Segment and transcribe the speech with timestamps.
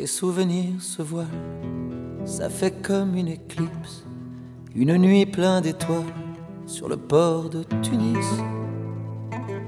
[0.00, 1.26] tes souvenirs se voilent,
[2.24, 4.06] ça fait comme une éclipse,
[4.74, 6.14] une nuit pleine d'étoiles
[6.64, 8.26] sur le port de Tunis.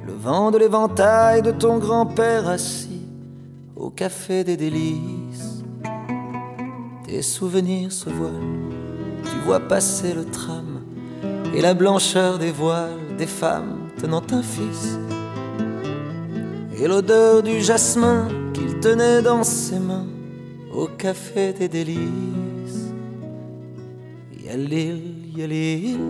[0.06, 3.02] Le vent de l'éventail de ton grand-père assis
[3.76, 5.64] au café des délices.
[7.04, 8.70] Tes souvenirs se voilent,
[9.24, 10.80] tu vois passer le tram
[11.54, 14.98] et la blancheur des voiles des femmes tenant un fils.
[16.78, 20.06] Et l'odeur du jasmin qu'il tenait dans ses mains
[20.74, 22.92] au café des délices.
[24.44, 25.00] Yalil,
[25.36, 26.00] yalil,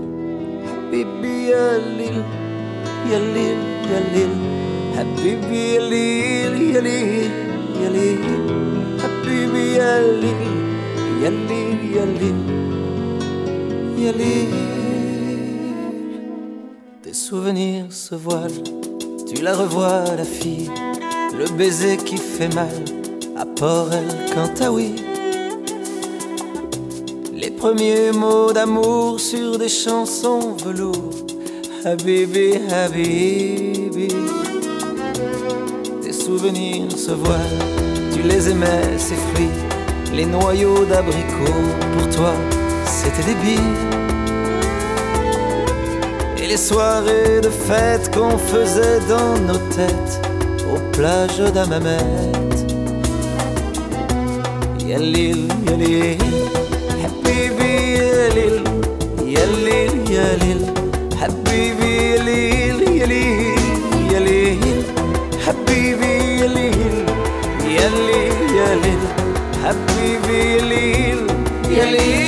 [0.67, 2.19] habibi yalil,
[3.11, 3.61] yalil,
[3.93, 4.35] yalil,
[4.97, 7.31] habibi yalil, yalil,
[7.83, 8.25] yalil,
[9.03, 10.43] habibi yalil,
[11.23, 12.41] yalil, yalil,
[13.99, 14.55] yalil.
[17.03, 18.63] Tes souvenirs se voilent,
[19.27, 20.71] tu la revois la fille,
[21.37, 22.92] le baiser qui fait mal
[23.53, 24.95] à Port El Cantaoui.
[27.33, 31.15] Les premiers mots d'amour sur des chansons velours.
[31.85, 34.09] Habibi, Habibi.
[36.03, 37.65] Tes souvenirs se voilent,
[38.15, 39.59] tu les aimais, ces fruits.
[40.15, 42.35] Les noyaux d'abricots, pour toi,
[42.85, 43.79] c'était des billes.
[46.39, 50.21] Et les soirées de fête qu'on faisait dans nos têtes,
[50.73, 51.41] aux plages
[54.93, 55.03] d'Amamet.
[55.03, 56.21] Yalil, Yalil,
[57.03, 58.57] Habibi Yalil,
[59.35, 60.61] Yalil, Yalil,
[61.21, 63.63] Habibi Yalil, Yalil,
[64.13, 64.81] Yalil,
[65.45, 66.97] Habibi Yalil,
[67.77, 69.03] Yalil, Yalil,
[69.63, 71.21] Habibi Yalil,
[71.73, 72.22] Yalil, Yalil,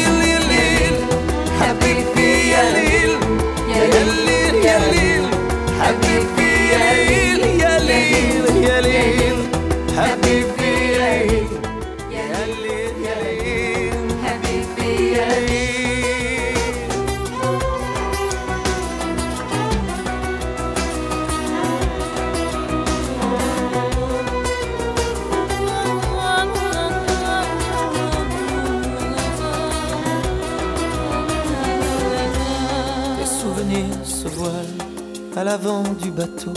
[35.64, 36.52] du bateau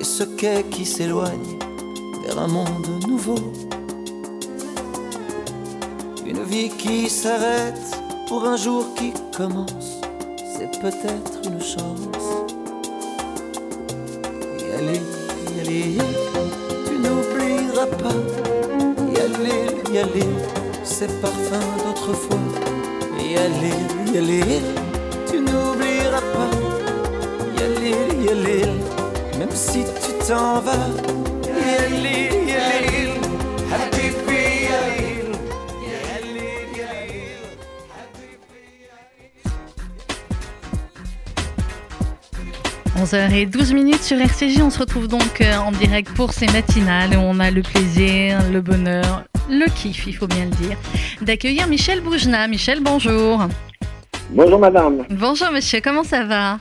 [0.00, 1.58] et ce quai qui s'éloigne
[2.24, 3.52] vers un monde nouveau.
[6.24, 7.78] Une vie qui s'arrête
[8.26, 10.00] pour un jour qui commence,
[10.56, 12.26] c'est peut-être une chance.
[14.58, 15.02] Yalil,
[15.58, 16.02] Yalil,
[16.86, 18.20] tu n'oublieras pas.
[19.18, 20.34] Yalil, Yalil,
[20.82, 22.38] ces parfums d'autrefois.
[23.18, 24.64] Yalil, Yalil,
[25.30, 26.73] tu n'oublieras pas.
[27.58, 28.72] Yalil, Yalil,
[29.38, 30.72] même si tu t'en vas.
[31.46, 33.10] Yalil, Yalil,
[33.72, 35.34] Habibi Yalil.
[42.96, 47.20] 11h12 minutes sur RCJ, on se retrouve donc euh, en direct pour ces matinales où
[47.20, 50.76] on a le plaisir, le bonheur, le kiff, il faut bien le dire,
[51.20, 52.46] d'accueillir Michel Boujna.
[52.46, 53.46] Michel, bonjour.
[54.30, 55.04] Bonjour madame.
[55.10, 56.58] Bonjour monsieur, comment ça va?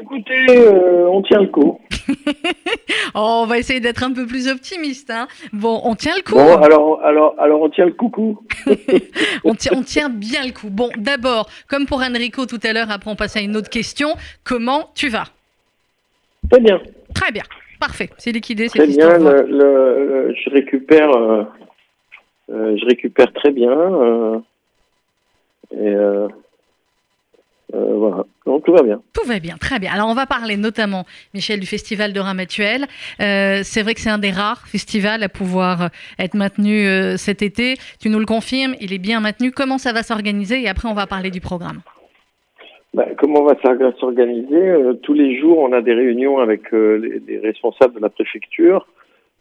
[0.00, 1.80] Écoutez, euh, on tient le coup.
[3.14, 5.10] Oh, on va essayer d'être un peu plus optimiste.
[5.10, 5.26] Hein.
[5.52, 6.34] Bon, on tient le coup.
[6.36, 8.38] Bon, alors, alors, alors on tient le coucou.
[9.44, 10.70] on, tient, on tient bien le coup.
[10.70, 14.10] Bon, d'abord, comme pour Enrico tout à l'heure, après on passe à une autre question.
[14.44, 15.24] Comment tu vas?
[16.50, 16.80] Très bien.
[17.14, 17.42] Très bien.
[17.80, 18.10] Parfait.
[18.18, 18.68] C'est liquidé.
[18.68, 19.18] Très bien.
[19.18, 21.42] Le, le, le, je récupère, euh,
[22.52, 24.42] euh, je récupère très bien.
[25.72, 25.94] Et
[27.74, 29.00] euh, euh, voilà, donc tout va bien.
[29.12, 29.90] Tout va bien, très bien.
[29.92, 31.04] Alors on va parler notamment,
[31.34, 32.86] Michel, du festival de Ramatuel.
[33.20, 37.42] Euh, c'est vrai que c'est un des rares festivals à pouvoir être maintenu euh, cet
[37.42, 37.74] été.
[38.00, 39.50] Tu nous le confirmes, il est bien maintenu.
[39.50, 40.62] Comment ça va s'organiser?
[40.62, 41.80] Et après on va parler du programme.
[42.92, 44.56] Ben, comment va ça s'organiser?
[44.56, 48.08] Euh, Tous les jours, on a des réunions avec euh, les, les, responsables de la
[48.08, 48.86] préfecture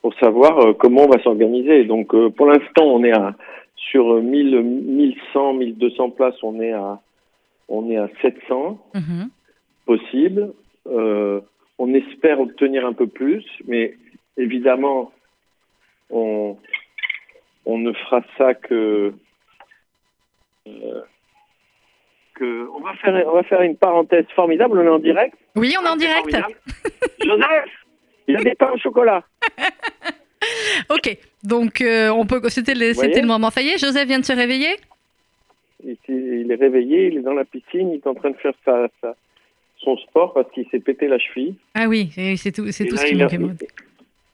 [0.04, 1.86] pour savoir euh, comment on va s'organiser.
[1.86, 3.33] Donc pour l'instant, on est à
[3.75, 7.00] sur 1000, 1100, 1200 places, on est à
[7.69, 9.30] on est à 700 Mhm.
[9.86, 10.54] possible.
[10.88, 11.39] Euh,
[11.77, 13.95] on espère obtenir un peu plus, mais
[14.38, 15.12] évidemment,
[16.10, 16.57] on,
[17.66, 19.13] on ne fera ça que,
[20.68, 21.01] euh,
[22.36, 24.77] que on va faire on va faire une parenthèse formidable.
[24.77, 25.36] On est en direct.
[25.56, 26.36] Oui, on est en direct.
[27.24, 27.69] Joseph,
[28.27, 29.24] il a des pains au chocolat.
[30.89, 32.42] Ok, donc euh, on peut.
[32.50, 33.50] C'était le, le moment.
[33.51, 34.69] Ça y est, Joseph vient de se réveiller?
[35.84, 38.88] Il, est réveillé, il est dans la piscine, il est en train de faire sa,
[39.02, 39.16] sa-
[39.78, 41.56] son sport parce qu'il s'est pété la cheville.
[41.74, 43.68] Ah oui, c'est tout, c'est tout là, ce qui manquait.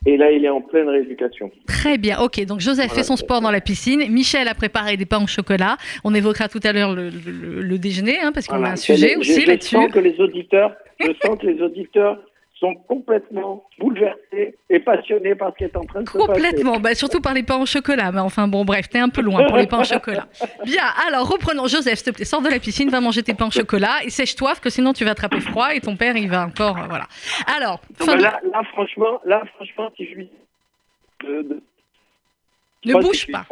[0.07, 1.51] Et là, il est en pleine rééducation.
[1.65, 2.45] Très bien, ok.
[2.45, 4.07] Donc Joseph fait son sport dans la piscine.
[4.11, 5.77] Michel a préparé des pains au chocolat.
[6.03, 9.75] On évoquera tout à l'heure le, déjeuner, hein, parce qu'on a un sujet aussi là-dessus.
[9.75, 12.19] Je sens que les auditeurs, je sens que les auditeurs
[12.59, 16.27] sont complètement bouleversés et passionnés par ce qui est en train de se passer.
[16.27, 18.11] Complètement, bah, surtout par les pains au chocolat.
[18.11, 20.27] Mais enfin, bon, bref, t'es un peu loin pour les pains au chocolat.
[20.65, 21.67] Bien, alors reprenons.
[21.67, 24.09] Joseph, s'il te plaît, sors de la piscine, va manger tes pains au chocolat et
[24.09, 26.77] sèche-toi, parce que sinon tu vas attraper froid et ton père, il va encore.
[26.77, 27.07] Euh, voilà.
[27.57, 27.81] Alors.
[28.07, 28.39] là,
[28.71, 30.29] franchement, là, franchement, si je lui.
[32.85, 33.45] ne bouge pas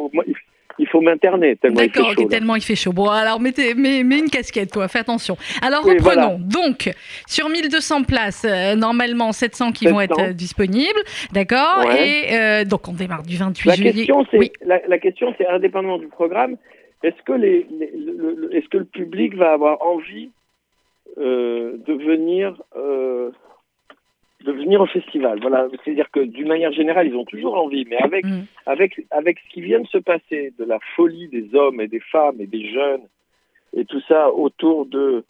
[0.78, 2.08] il faut m'interner tellement il fait chaud.
[2.08, 2.92] D'accord, tellement il fait chaud.
[2.92, 5.36] Bon, alors mettez, mets, une casquette, toi, fais attention.
[5.62, 6.38] Alors reprenons.
[6.40, 6.90] Donc,
[7.26, 11.00] sur 1200 places, euh, normalement 700 qui vont être euh, disponibles,
[11.32, 13.92] d'accord Et euh, donc on démarre du 28 la juillet.
[13.92, 14.52] Question, oui.
[14.64, 16.56] la, question, c'est indépendamment du programme,
[17.02, 20.30] est-ce que, les, le, est-ce que le public va avoir envie
[21.16, 22.60] de venir
[24.44, 25.40] de venir au festival.
[25.40, 28.44] Voilà, c'est-à-dire que d'une manière générale, ils ont toujours envie, mais avec mm.
[28.66, 32.00] avec avec ce qui vient de se passer, de la folie des hommes et des
[32.00, 33.06] femmes et des jeunes
[33.76, 35.24] et tout ça autour de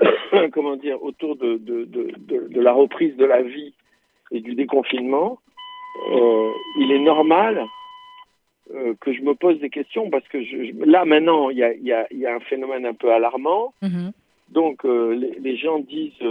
[0.52, 3.74] comment dire, autour de de, de, de, la reprise de la vie
[4.32, 5.38] et du déconfinement,
[6.12, 7.66] euh, il est normal
[8.74, 11.74] euh, que je me pose des questions parce que je, là maintenant il y a,
[11.74, 13.74] y, a, y a un phénomène un peu alarmant.
[13.82, 14.12] Mm-hmm.
[14.50, 16.24] Donc euh, les, les, gens disent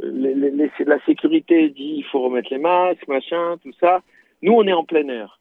[0.00, 4.02] la sécurité dit il faut remettre les masques, machin, tout ça.
[4.42, 5.38] Nous, on est en plein air.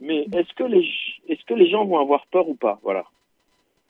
[0.00, 0.86] Mais est-ce que les
[1.28, 2.78] est-ce que les gens vont avoir peur ou pas?
[2.82, 3.04] Voilà.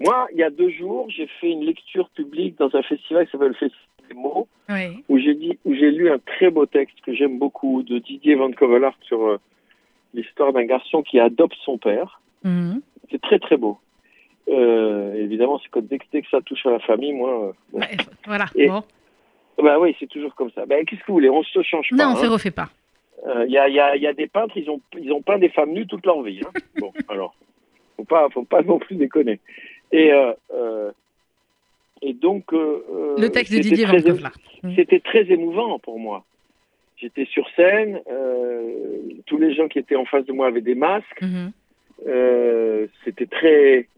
[0.01, 3.33] Moi, il y a deux jours, j'ai fait une lecture publique dans un festival qui
[3.33, 4.49] s'appelle le Festival des mots,
[5.09, 8.35] où j'ai dit où j'ai lu un très beau texte que j'aime beaucoup de Didier
[8.35, 9.41] Van Covelart sur euh,
[10.13, 12.21] l'histoire d'un garçon qui adopte son père.
[12.43, 12.83] Mhm.
[13.11, 13.79] C'est très très beau.
[14.49, 17.55] Euh, évidemment, c'est que dès, que ça touche à la famille, moi.
[17.73, 17.81] Euh,
[18.27, 18.47] voilà.
[19.63, 20.67] Bah oui, c'est toujours comme ça.
[20.67, 21.97] Bah, qu'est-ce que vous voulez On ne se change pas.
[21.97, 22.31] Non, on ne se hein.
[22.31, 22.71] refait pas.
[23.25, 25.39] Il euh, y, a, y, a, y, a, des peintres, ils ont, ils ont peint
[25.39, 26.41] des femmes nues toute leur vie.
[26.45, 26.51] Hein.
[26.81, 27.35] bon, alors,
[27.97, 29.41] faut pas, faut pas non plus déconner.
[29.93, 30.91] Et, euh, euh,
[32.03, 32.53] et donc.
[32.53, 34.31] Le texte de Didier Van.
[34.77, 36.25] C'était très émouvant pour moi.
[36.97, 38.01] J'étais sur scène,
[39.27, 41.23] tous les gens qui étaient en face de moi avaient des masques.
[41.23, 42.87] Mmh.
[43.05, 43.89] C'était très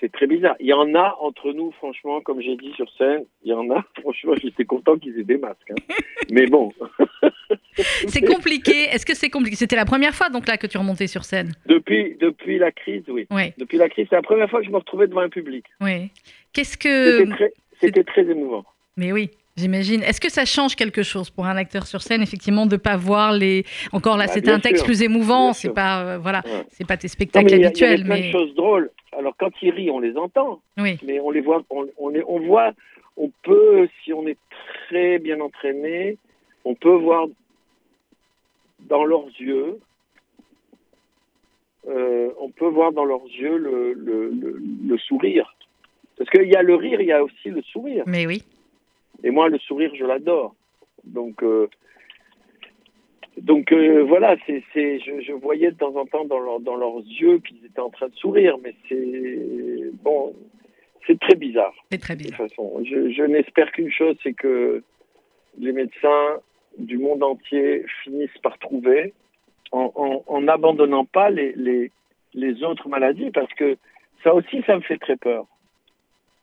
[0.00, 0.56] c'est très bizarre.
[0.60, 3.70] Il y en a entre nous, franchement, comme j'ai dit sur scène, il y en
[3.70, 5.70] a, franchement, j'étais content qu'ils aient des masques.
[5.70, 5.94] Hein.
[6.30, 6.72] Mais bon.
[8.08, 8.84] c'est compliqué.
[8.90, 11.52] Est-ce que c'est compliqué C'était la première fois, donc là, que tu remontais sur scène?
[11.66, 13.26] Depuis, depuis la crise, oui.
[13.58, 15.64] Depuis la crise, c'est la première fois que je me retrouvais devant un public.
[15.80, 16.10] Oui.
[16.52, 17.26] Qu'est-ce que.
[17.80, 18.64] C'était très, très émouvant.
[18.96, 19.30] Mais oui.
[19.56, 20.02] J'imagine.
[20.02, 23.32] Est-ce que ça change quelque chose pour un acteur sur scène, effectivement, de pas voir
[23.32, 23.64] les.
[23.92, 25.52] Encore là, bah, c'était un texte plus émouvant.
[25.52, 28.00] C'est pas, euh, voilà, c'est pas tes spectacles habituels.
[28.00, 28.90] Il y a, plein de choses drôles.
[29.12, 30.60] Alors quand il rit, on les entend.
[30.78, 30.98] Oui.
[31.02, 32.72] Mais on les voit, on, on, on voit,
[33.16, 34.38] on peut, si on est
[34.88, 36.16] très bien entraîné,
[36.64, 37.26] on peut voir
[38.80, 39.78] dans leurs yeux,
[41.88, 45.54] euh, on peut voir dans leurs yeux le, le, le, le sourire.
[46.16, 48.04] Parce qu'il y a le rire, il y a aussi le sourire.
[48.06, 48.42] Mais oui.
[49.22, 50.54] Et moi, le sourire, je l'adore.
[51.04, 51.68] Donc, euh,
[53.38, 56.98] donc euh, voilà, c'est, je, je, voyais de temps en temps dans, leur, dans leurs
[56.98, 60.34] yeux qu'ils étaient en train de sourire, mais c'est bon,
[61.06, 61.74] c'est très bizarre.
[61.90, 62.38] C'est très bizarre.
[62.40, 64.82] De toute façon, je, je n'espère qu'une chose, c'est que
[65.58, 66.40] les médecins
[66.78, 69.12] du monde entier finissent par trouver,
[69.72, 71.92] en, n'abandonnant pas les, les,
[72.34, 73.76] les autres maladies, parce que
[74.24, 75.46] ça aussi, ça me fait très peur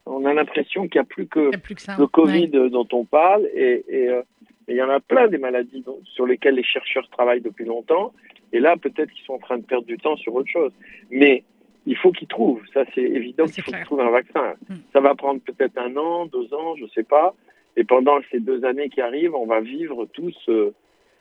[0.07, 1.51] on a l'impression qu'il n'y a plus que,
[1.99, 4.21] le Covid dont on parle et, euh,
[4.67, 8.13] il y en a plein des maladies sur lesquelles les chercheurs travaillent depuis longtemps.
[8.53, 10.71] Et là, peut-être qu'ils sont en train de perdre du temps sur autre chose.
[11.09, 11.43] Mais
[11.85, 12.61] il faut qu'ils trouvent.
[12.73, 14.55] Ça, c'est évident qu'il faut qu'ils trouvent un vaccin.
[14.69, 14.75] Hmm.
[14.93, 17.33] Ça va prendre peut-être un an, deux ans, je ne sais pas.
[17.77, 20.73] Et pendant ces deux années qui arrivent, on va vivre tous euh,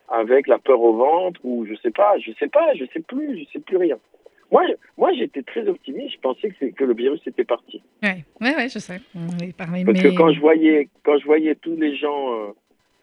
[0.09, 3.41] avec la peur au ventre ou je sais pas, je sais pas, je sais plus,
[3.41, 3.99] je sais plus rien.
[4.51, 4.63] Moi,
[4.97, 6.15] moi j'étais très optimiste.
[6.15, 7.83] Je pensais que, que le virus était parti.
[8.03, 8.09] Oui,
[8.41, 9.01] ouais, ouais, je sais.
[9.57, 12.53] Parce que quand je voyais, quand je voyais tous les gens, euh,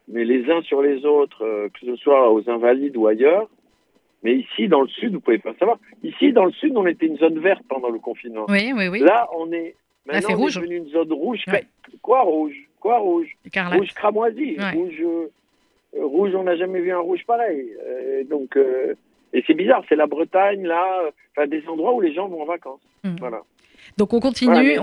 [0.07, 3.49] mais les uns sur les autres, euh, que ce soit aux Invalides ou ailleurs,
[4.23, 5.77] mais ici, dans le sud, vous pouvez pas savoir.
[6.01, 8.45] Ici, dans le sud, on était une zone verte pendant le confinement.
[8.47, 8.99] Oui, oui, oui.
[8.99, 10.55] Là, on est maintenant rouge.
[10.55, 11.43] devenu une zone rouge.
[12.01, 12.55] Quoi rouge?
[12.79, 13.27] Quoi rouge?
[13.53, 14.57] Rouge cramoisi.
[14.73, 15.29] Rouge, euh,
[16.05, 17.69] rouge, on n'a jamais vu un rouge pareil.
[18.29, 18.57] donc.
[19.33, 22.45] Et c'est bizarre, c'est la Bretagne, là, enfin des endroits où les gens vont en
[22.45, 22.81] vacances.
[23.03, 23.15] Hmm.
[23.19, 23.41] Voilà.
[23.97, 24.77] Donc on continue.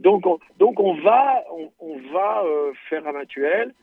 [0.00, 1.42] Donc, on, donc on va,
[1.80, 3.74] on, va euh, faire un actuel.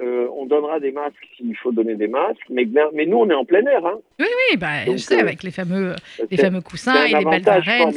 [0.00, 3.34] Euh, on donnera des masques s'il faut donner des masques, mais, mais nous on est
[3.34, 3.84] en plein air.
[3.84, 3.98] Hein.
[4.18, 5.94] Oui, oui, bah, je sais, euh, avec les fameux,
[6.30, 7.92] les fameux coussins et les belles arènes.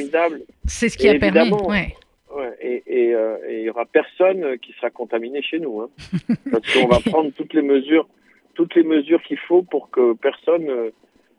[0.66, 1.52] C'est ce qui a permis.
[1.52, 1.94] Ouais.
[2.34, 2.82] Ouais, et
[3.50, 5.80] il y aura personne qui sera contaminé chez nous.
[5.80, 5.88] Hein,
[6.52, 8.06] parce qu'on va prendre toutes les mesures
[8.56, 10.90] toutes les mesures qu'il faut pour que personne euh,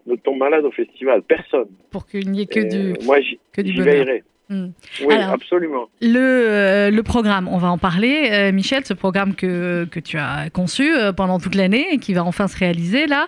[0.06, 1.24] ne tombe malade au festival.
[1.24, 1.68] Personne.
[1.92, 3.94] Pour qu'il n'y ait que Et, du, euh, moi, j'y que du j'y bonheur.
[4.06, 4.24] veillerai.
[4.50, 4.68] Hmm.
[5.06, 5.90] Oui, Alors- absolument.
[6.02, 10.18] Le, euh, le programme, on va en parler, euh, Michel, ce programme que, que tu
[10.18, 13.28] as conçu euh, pendant toute l'année et qui va enfin se réaliser là.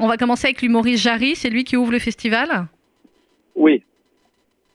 [0.00, 2.48] On va commencer avec l'humoriste Jarry, c'est lui qui ouvre le festival?
[3.54, 3.82] Oui.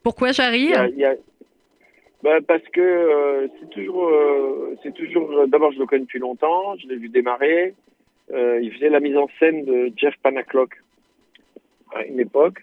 [0.04, 0.74] Pourquoi Jarry?
[0.74, 0.88] A-
[2.24, 4.12] Bah, parce que c'est toujours,
[4.84, 5.48] c'est toujours.
[5.48, 6.76] D'abord, je le connais depuis longtemps.
[6.82, 7.74] Je l'ai vu démarrer.
[8.32, 10.72] Il faisait la mise en scène de Jeff Panaclock
[11.96, 12.60] à une époque.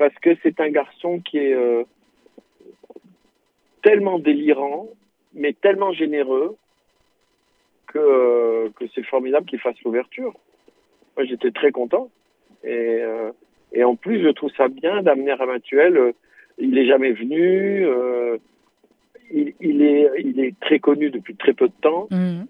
[0.00, 1.84] Parce que c'est un garçon qui est euh,
[3.82, 4.88] tellement délirant,
[5.34, 6.56] mais tellement généreux
[7.86, 10.32] que, euh, que c'est formidable qu'il fasse l'ouverture.
[11.18, 12.08] Moi, j'étais très content.
[12.64, 12.70] Et,
[13.02, 13.30] euh,
[13.74, 16.14] et en plus, je trouve ça bien d'amener Ramatuel.
[16.56, 17.86] il est jamais venu.
[19.30, 22.08] il, il est, il est très connu depuis très peu de temps.
[22.10, 22.44] Hmm.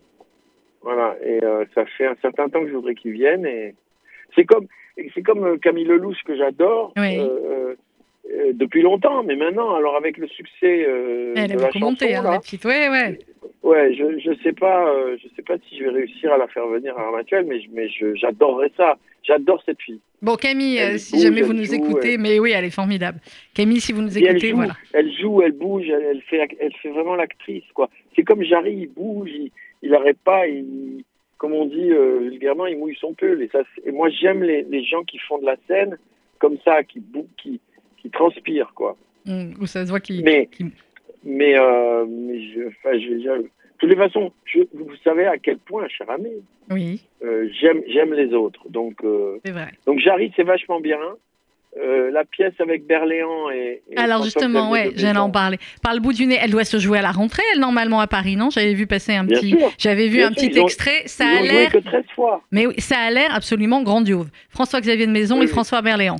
[0.82, 1.16] Voilà.
[1.26, 1.40] Et
[1.74, 3.44] ça fait un certain temps que je voudrais qu'il vienne.
[3.44, 3.74] Et
[4.36, 4.68] c'est comme,
[5.14, 7.18] c'est comme euh, Camille Lelouch que j'adore Oui.
[7.18, 7.74] euh,
[8.32, 9.22] euh, depuis longtemps.
[9.22, 12.22] Mais maintenant, alors avec le succès euh, Elle de a la beaucoup chanson, monté, hein,
[12.22, 12.64] là, la petite.
[12.64, 13.18] Ouais, ouais.
[13.62, 14.90] Ouais, je je sais pas,
[15.22, 17.88] je sais pas si je vais réussir à la faire venir à Ramatuel, mais mais
[18.14, 18.96] j'adorerais ça.
[19.22, 20.00] J'adore cette fille.
[20.22, 22.70] Bon, Camille, Elle si bouge, jamais elle vous nous joue, écoutez, mais oui, elle est
[22.74, 23.18] formidable.
[23.54, 24.72] Camille, si vous nous elle écoutez, joue, voilà.
[24.94, 27.90] elle joue, elle bouge, elle, elle fait elle fait vraiment l'actrice quoi.
[28.16, 29.50] C'est comme Jarry, il bouge, il,
[29.82, 31.04] il arrête pas, il
[31.40, 33.40] comme on dit euh, vulgairement, il mouille son pull.
[33.42, 35.96] Et ça, et moi j'aime les, les gens qui font de la scène
[36.38, 37.02] comme ça, qui
[37.38, 37.60] qui
[37.98, 38.96] qui transpirent quoi.
[39.26, 40.22] Hmm, Où ça se voit qu'il.
[41.24, 45.56] Mais euh, mais je, je, je- de toutes les façons, je, vous savez à quel
[45.58, 46.30] point, cher ami,
[46.70, 48.68] Oui, euh, j'aime les autres.
[48.68, 49.68] Donc euh, c'est vrai.
[49.86, 51.00] donc Jarry, c'est vachement bien.
[51.78, 55.56] Euh, la pièce avec Berléand et, et Alors François justement, ouais, j'allais en parler.
[55.84, 58.08] Par le bout du nez, elle doit se jouer à la rentrée, elle, normalement à
[58.08, 58.50] Paris, non?
[58.50, 61.02] J'avais vu passer un petit, j'avais vu Bien un sûr, petit ont- extrait.
[61.06, 62.42] Ça a l'air, que 13 fois.
[62.50, 64.26] mais oui, ça a l'air absolument grandiose.
[64.48, 65.48] François-Xavier de Maison Oui, et.
[65.48, 66.16] François Berléand.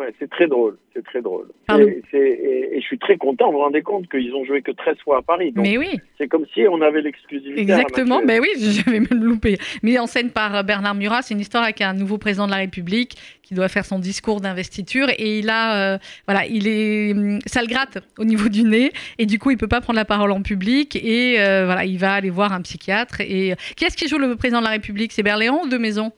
[0.00, 1.48] Ouais, c'est très drôle, c'est très drôle.
[1.78, 4.62] Et, c'est- et- et je suis très content, vous vous rendez compte qu'ils ont joué
[4.62, 5.52] que 13 fois à Paris.
[5.52, 7.60] Donc Mais oui, c'est comme si on avait l'exclusivité.
[7.60, 8.22] exactement.
[8.24, 9.58] Mais oui, j'avais même loupé.
[9.82, 12.50] Mis en scène par euh, Bernard Murat, c'est une histoire avec un nouveau président de
[12.52, 17.12] la République qui doit faire son discours d'investiture et il a, euh, voilà, il est,
[17.12, 19.98] hum, ça le gratte au niveau du nez et du coup il peut pas prendre
[19.98, 23.20] la parole en public et euh, voilà, il va aller voir un psychiatre.
[23.20, 25.12] Et qui est-ce qui joue le président de la République?
[25.12, 26.10] C'est Berléand ou De Maison?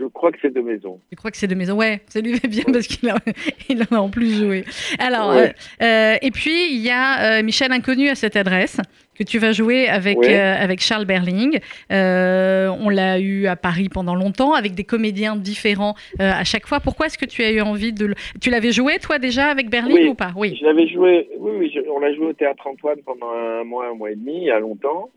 [0.00, 0.98] Je crois que c'est de maison.
[1.12, 1.76] Je crois que c'est de maison?
[1.76, 3.12] Ouais, ça lui va bien parce qu'il
[3.68, 4.64] il en a en plus joué.
[4.98, 5.52] Alors, Ouais.
[5.82, 8.78] euh, euh, et puis il y a euh, Michel Inconnu à cette adresse
[9.14, 10.34] que tu vas jouer avec, Ouais.
[10.34, 11.58] euh, avec Charles Berling.
[11.90, 16.80] On l'a eu à Paris pendant longtemps avec des comédiens différents à chaque fois.
[16.80, 18.14] Pourquoi est-ce que tu as eu envie de le...
[18.40, 20.08] Tu l'avais joué toi déjà avec Berling Oui.
[20.08, 20.32] ou pas?
[20.36, 20.56] Oui.
[20.58, 23.88] Je l'avais joué, oui, oui, je- on l'a joué au Théâtre Antoine pendant un mois,
[23.90, 25.10] un mois et demi, il y a longtemps.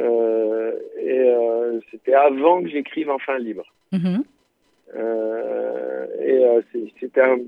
[0.00, 3.64] Euh, et euh, c'était avant que j'écrive Enfin Libre.
[3.94, 4.24] Mhm.
[4.96, 6.62] Euh, et euh,
[7.00, 7.38] c'était un,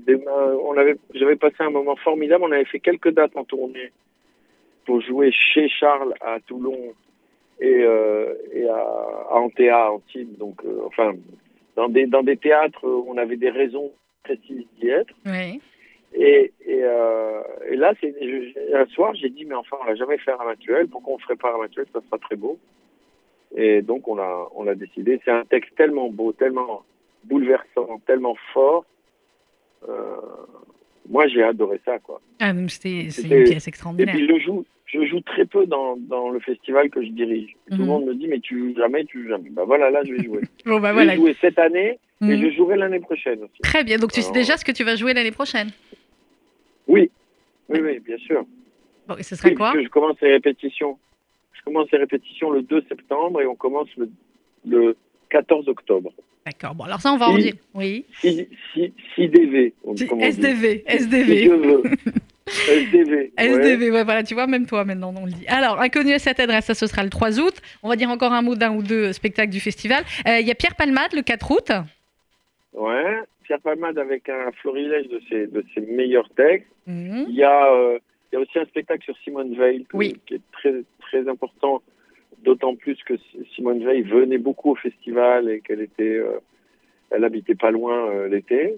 [0.63, 2.43] on avait, j'avais passé un moment formidable.
[2.43, 3.91] On avait fait quelques dates en tournée
[4.85, 6.93] pour jouer chez Charles à Toulon
[7.59, 10.37] et, euh, et à, à Antea, à Antibes.
[10.37, 11.13] Donc, euh, enfin,
[11.75, 13.91] dans des dans des théâtres où on avait des raisons
[14.23, 15.13] précises d'y être.
[15.25, 15.61] Oui.
[16.13, 16.83] Et, et,
[17.69, 18.15] et là, c'est
[18.73, 20.87] un soir, j'ai dit mais enfin, on l'a jamais fait à Ramatuel.
[20.87, 22.57] Pourquoi on ferait pas à Ramatuel Ça sera très beau.
[23.55, 25.19] Et donc on l'a on l'a décidé.
[25.23, 26.83] C'est un texte tellement beau, tellement
[27.23, 28.85] bouleversant, tellement fort.
[29.87, 30.15] Euh,
[31.09, 32.19] moi, j'ai adoré ça, quoi.
[32.41, 34.13] Ah, c'est une pièce Et extraordinaire.
[34.15, 37.55] puis je joue, je joue très peu dans, dans le festival que je dirige.
[37.69, 37.79] Tout Mhm.
[37.79, 39.49] le monde me dit mais tu joues jamais, tu joues jamais.
[39.49, 40.41] Bah voilà, là je vais jouer.
[40.65, 41.11] Bon bah je voilà.
[41.11, 42.41] vais jouer cette année et Mhm.
[42.49, 43.61] je jouerai l'année prochaine aussi.
[43.63, 43.97] Très bien.
[43.97, 45.69] Donc tu sais Alors- déjà ce que tu vas jouer l'année prochaine?
[46.87, 47.09] Oui,
[47.69, 48.43] oui, oui, bien sûr.
[49.07, 49.73] Bon, et ce sera Oui, quoi?
[49.81, 50.97] je commence les répétitions.
[51.57, 54.09] Je commence les répétitions le 2 septembre et on commence le,
[54.67, 54.95] le
[55.29, 56.11] 14 octobre.
[56.45, 56.75] D'accord.
[56.75, 57.41] Bon, alors ça on va en Si.
[57.43, 57.53] dire.
[57.73, 58.05] Oui.
[58.21, 59.73] 6, 6, DV.
[59.83, 60.27] on- Si- comme on dit.
[60.29, 61.47] SDV, Si SDV.
[61.49, 61.83] Veut.
[62.47, 63.11] SDV.
[63.15, 63.31] ouais.
[63.37, 65.45] SDV, ouais, voilà, tu vois, même toi maintenant on le dit.
[65.47, 67.55] Alors, inconnu à cette adresse, ça ce sera le 3 août.
[67.83, 70.03] On va dire encore un mot d'un ou deux spectacles du festival.
[70.27, 71.71] Euh, Il y a Pierre Palmade le 4 août.
[72.73, 73.19] Ouais.
[73.43, 76.67] Pierre Palmade avec un florilège de ses, de ses meilleurs textes.
[76.85, 77.25] Mhm.
[77.29, 77.97] Il y, a, euh,
[78.31, 80.19] il y a aussi un spectacle sur Simone Veil Oui.
[80.25, 81.81] qui est très, très important,
[82.43, 83.13] d'autant plus que
[83.55, 86.39] Simone Veil venait beaucoup au festival et qu'elle était, euh,
[87.09, 88.77] elle habitait pas loin euh, l'été.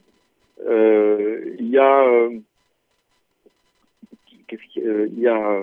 [0.67, 2.29] Euh, il y a,
[4.51, 5.61] il y a,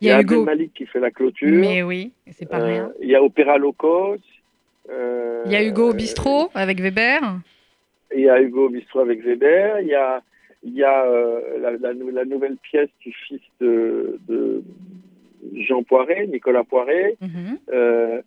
[0.00, 0.44] Il y a Hugo.
[0.44, 1.48] Malik qui fait la clôture.
[1.50, 2.92] Mais oui, c'est pas rien.
[3.00, 4.18] Il y a Opéra Locos.
[4.88, 7.20] Il y a Hugo au bistrot avec Weber.
[8.14, 9.80] Il y a Hugo au bistrot avec Weber.
[9.80, 10.22] Il y a,
[10.68, 14.62] il y a euh, la, la nou- la nouvelle pièce du fils de, de,
[15.54, 17.16] Jean Poiret, Nicolas Poiret.
[17.20, 17.58] Mhm.
[17.72, 18.20] Euh,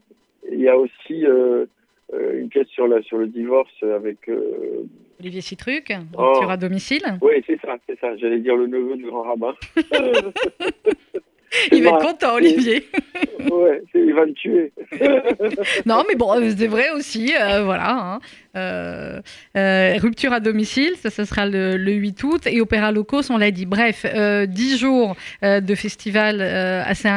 [0.51, 1.65] il y a aussi euh,
[2.33, 4.29] une pièce sur, la, sur le divorce avec.
[5.19, 6.41] Olivier Citruc, Oh.
[6.49, 7.03] à domicile.
[7.21, 8.15] Oui, c'est ça, c'est ça.
[8.17, 9.53] J'allais dire le neveu du grand rabbin.
[11.71, 12.83] Il va être content, Olivier.
[13.49, 14.71] ouais, il va me tuer.
[15.85, 17.89] Non, mais bon, euh, c'est vrai aussi, euh, voilà.
[17.89, 18.19] hein.
[18.57, 19.21] Euh,
[19.97, 23.51] rupture à domicile, ça, ça sera le, le 8 août, et Opéra Locos, on l'a
[23.51, 23.65] dit.
[23.65, 27.09] Bref, euh, 10 jours de festival assez,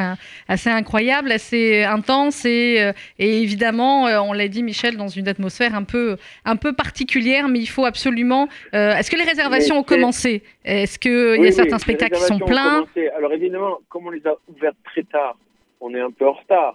[0.48, 5.84] assez incroyable, assez intense, et, et évidemment, on l'a dit, Michel, dans une atmosphère un
[5.84, 8.48] peu, un peu particulière, mais il faut absolument...
[8.72, 10.42] Est-ce que les réservations Mais ont commencé?
[10.64, 12.84] Est-ce qu'il y a Oui, certains spectacles les qui sont pleins?
[13.16, 15.36] Alors évidemment, comme on les a ouvertes très tard,
[15.84, 16.72] on est un peu en retard.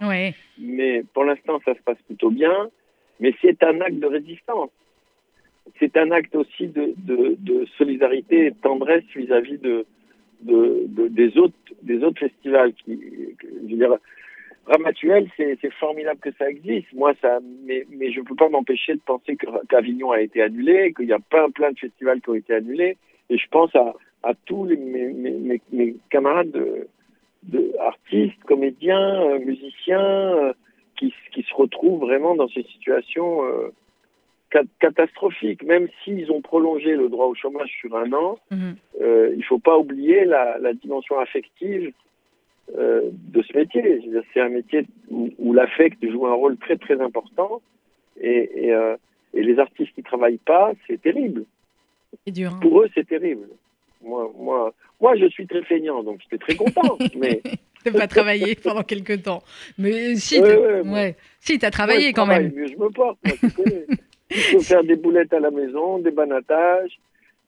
[0.58, 2.70] Mais pour l'instant, ça se passe plutôt bien.
[3.20, 4.70] Mais c'est un acte de résistance.
[5.78, 9.84] C'est un acte aussi de, de, de solidarité et de tendresse vis-à-vis de,
[10.42, 12.72] de, de- des, autres, des autres festivals.
[12.74, 12.98] Qui,
[13.42, 13.96] je veux dire,
[14.66, 16.92] Ramatuel, c'est formidable que ça existe.
[16.92, 19.36] Moi, ça, mais, mais je ne peux pas m'empêcher de penser
[19.68, 22.96] qu'Avignon a été annulé, qu'il y a plein, plein de festivals qui ont été annulés.
[23.30, 26.86] Et je pense à, à tous les, mes, mes, mes- mes camarades de,
[27.44, 30.00] de artistes, comédiens, euh, musiciens,
[30.36, 30.52] euh,
[30.96, 33.72] qui, qui se retrouvent vraiment dans ces situations euh,
[34.52, 35.62] ca- catastrophiques.
[35.62, 38.76] Même s'ils ont prolongé le droit au chômage sur un an, Mhm.
[39.00, 41.92] euh, il ne faut pas oublier la, la dimension affective
[42.76, 44.00] euh, de ce métier.
[44.34, 47.62] C'est un métier où, où l'affect joue un rôle très très important.
[48.20, 48.96] Et, et, euh,
[49.32, 51.44] et les artistes qui travaillent pas, c'est terrible.
[52.26, 52.50] dur.
[52.52, 52.58] hein.
[52.60, 53.48] Pour eux, c'est terrible.
[54.02, 56.96] Moi, moi, moi, je suis très feignant, donc j'étais très content.
[57.16, 57.42] mais
[57.84, 59.42] de pas travailler pendant quelques temps.
[59.78, 61.16] Mais si, Ouais, t'as ouais, ouais, ouais.
[61.40, 62.54] si, t'as Moi, travaillé je quand travaille, même.
[62.54, 63.96] Mieux je me porte, moi, tu.
[64.30, 66.98] Je peux faire des boulettes à la maison, des banatages,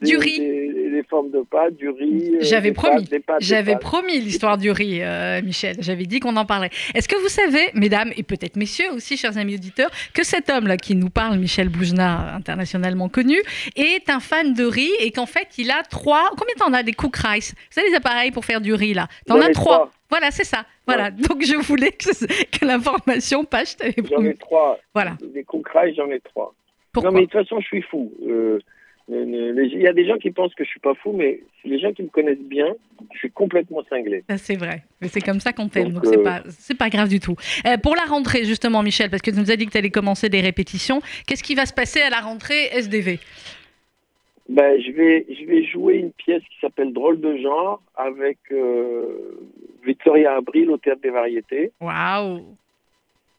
[0.06, 0.38] Du riz.
[0.38, 2.32] des, des formes de pâtes, du riz.
[2.34, 3.08] euh, J'avais promis.
[3.40, 5.76] J'avais promis l'histoire du riz, euh, Michel.
[5.80, 6.70] J'avais dit qu'on en parlerait.
[6.94, 10.76] Est-ce que vous savez, mesdames et peut-être messieurs aussi, chers amis auditeurs, que cet homme-là
[10.76, 13.36] qui nous parle, Michel Boujna, internationalement connu,
[13.76, 16.30] est un fan de riz et qu'en fait, il a trois.
[16.38, 17.52] Combien t'en as des cook rice?
[17.56, 19.76] Vous savez, les appareils pour faire du riz, là T'en as trois.
[19.76, 19.90] trois.
[20.10, 20.66] Voilà, c'est ça.
[20.86, 21.10] Voilà.
[21.10, 22.10] Donc, je voulais que,
[22.58, 23.76] que l'information passe.
[24.10, 24.78] J'en ai trois.
[24.94, 25.16] Voilà.
[25.34, 26.54] Des concrailles, j'en ai trois.
[26.92, 27.10] Pourquoi?
[27.10, 28.12] Non, mais de toute façon, je suis fou.
[28.28, 28.58] Euh,
[29.08, 31.92] Il y a des gens qui pensent que je suis pas fou, mais les gens
[31.92, 32.72] qui me connaissent bien,
[33.12, 34.24] je suis complètement cinglé.
[34.36, 34.84] C'est vrai.
[35.00, 37.34] Mais c'est comme ça qu'on t'aime, donc c'est euh, pas, c'est pas grave du tout.
[37.66, 39.90] Euh, pour la rentrée, justement, Michel, parce que tu nous as dit que tu allais
[39.90, 43.18] commencer des répétitions, qu'est-ce qui va se passer à la rentrée SDV
[44.48, 49.40] Ben, je vais, je vais jouer une pièce qui s'appelle Drôle de genre avec euh,
[49.84, 51.72] Victoria Abril au Théâtre des Variétés.
[51.80, 52.56] Waouh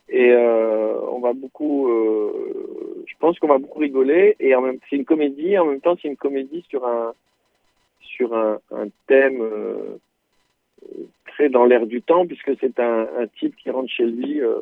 [0.10, 4.36] Et euh, on va beaucoup, euh, je pense qu'on va beaucoup rigoler.
[4.40, 5.58] Et en même, c'est une comédie.
[5.58, 7.14] En même temps, c'est une comédie sur un,
[8.02, 9.98] sur un, un thème euh,
[11.28, 14.42] très dans l'air du temps, puisque c'est un, un type qui rentre chez lui.
[14.42, 14.60] euh.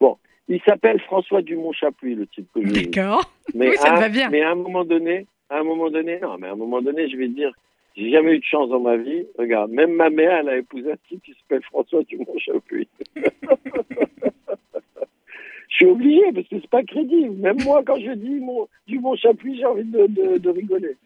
[0.00, 0.16] Bon,
[0.48, 2.72] il s'appelle François Dumont-Chapuis, le type que je.
[2.84, 3.24] D'accord.
[3.54, 4.30] Mais, Oui, ça te à, va bien.
[4.30, 7.08] mais à un moment donné, à un moment donné, non, mais à un moment donné,
[7.10, 7.52] je vais dire,
[7.96, 9.26] j'ai jamais eu de chance dans ma vie.
[9.38, 12.88] Regarde, même ma mère, elle a épousé un type qui s'appelle François Dumont Chapuis.
[15.68, 17.36] je suis obligé parce que c'est pas crédible.
[17.36, 20.96] Même moi, quand je dis mon, Dumont Chapuis, j'ai envie de, de, de rigoler.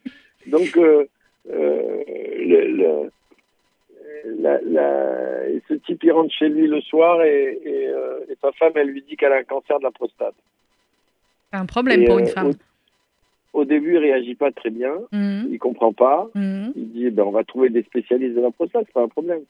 [0.46, 1.06] Donc, euh,
[1.50, 2.02] euh,
[2.38, 3.10] le, le-
[4.40, 8.50] la, la- ce type, il rentre chez lui le soir et, et, euh, et sa
[8.52, 10.34] femme, elle lui dit qu'elle a un cancer de la prostate.
[11.52, 12.52] C'est un problème Et, pour euh, une femme.
[13.52, 14.92] Au, début, il réagit pas très bien.
[15.12, 16.28] Mhm, Il comprend pas.
[16.34, 16.72] mhm.
[16.76, 19.40] Il dit, ben, on va trouver des spécialistes de la prostate, c'est pas un problème.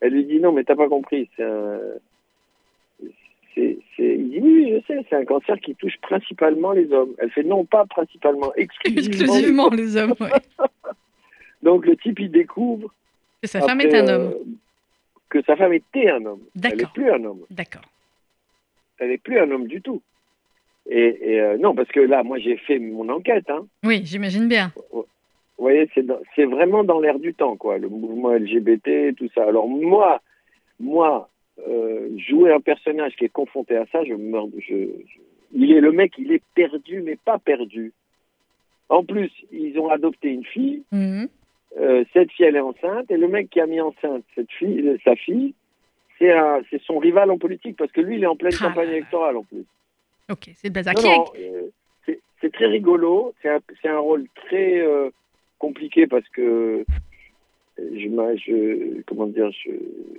[0.00, 1.28] Elle lui dit, non, mais t'as pas compris.
[1.36, 1.78] C'est un...
[3.56, 7.14] Il dit, oui, je sais, c'est un cancer qui touche principalement les hommes.
[7.18, 9.08] Elle fait, non, pas principalement, exclusivement.
[9.24, 10.14] Exclusivement les hommes.
[10.20, 10.30] ouais.
[11.62, 12.94] Donc le type, il découvre
[13.42, 14.56] Que sa femme après, est un euh, homme.
[15.28, 16.42] que sa femme était un homme.
[16.62, 17.40] Elle n'est plus un homme.
[17.50, 17.82] D'accord.
[18.98, 20.00] Elle n'est plus un homme du tout.
[20.90, 23.48] Et, et, euh, non, parce que là, moi, j'ai fait mon enquête.
[23.50, 23.66] Hein.
[23.84, 24.72] Oui, j'imagine bien.
[24.92, 25.04] Vous
[25.58, 29.44] voyez, c'est, vraiment dans l'air du temps, quoi, le mouvement LGBT, tout ça.
[29.44, 30.22] Alors moi,
[30.80, 31.28] moi,
[31.68, 34.46] euh, jouer un personnage qui est confronté à ça, je meurs.
[34.46, 35.18] de- Je, je-
[35.52, 37.92] il est le mec, il est perdu, mais pas perdu.
[38.88, 40.82] En plus, ils ont adopté une fille.
[40.92, 41.28] Mhm.
[41.78, 44.96] euh, cette fille, elle est enceinte, et le mec qui a mis enceinte cette fille,
[45.04, 45.52] sa fille,
[46.18, 46.32] c'est,
[46.84, 48.68] son rival en politique, parce que lui, il est en pleine Ah.
[48.68, 49.64] campagne électorale en plus.
[50.32, 50.94] Ok, c'est le bazar.
[50.96, 51.70] Euh,
[52.40, 53.34] c'est, très rigolo.
[53.42, 55.10] C'est un, un rôle très euh,
[55.58, 56.84] compliqué parce que
[57.78, 57.84] je,
[58.36, 59.70] je comment dire, je,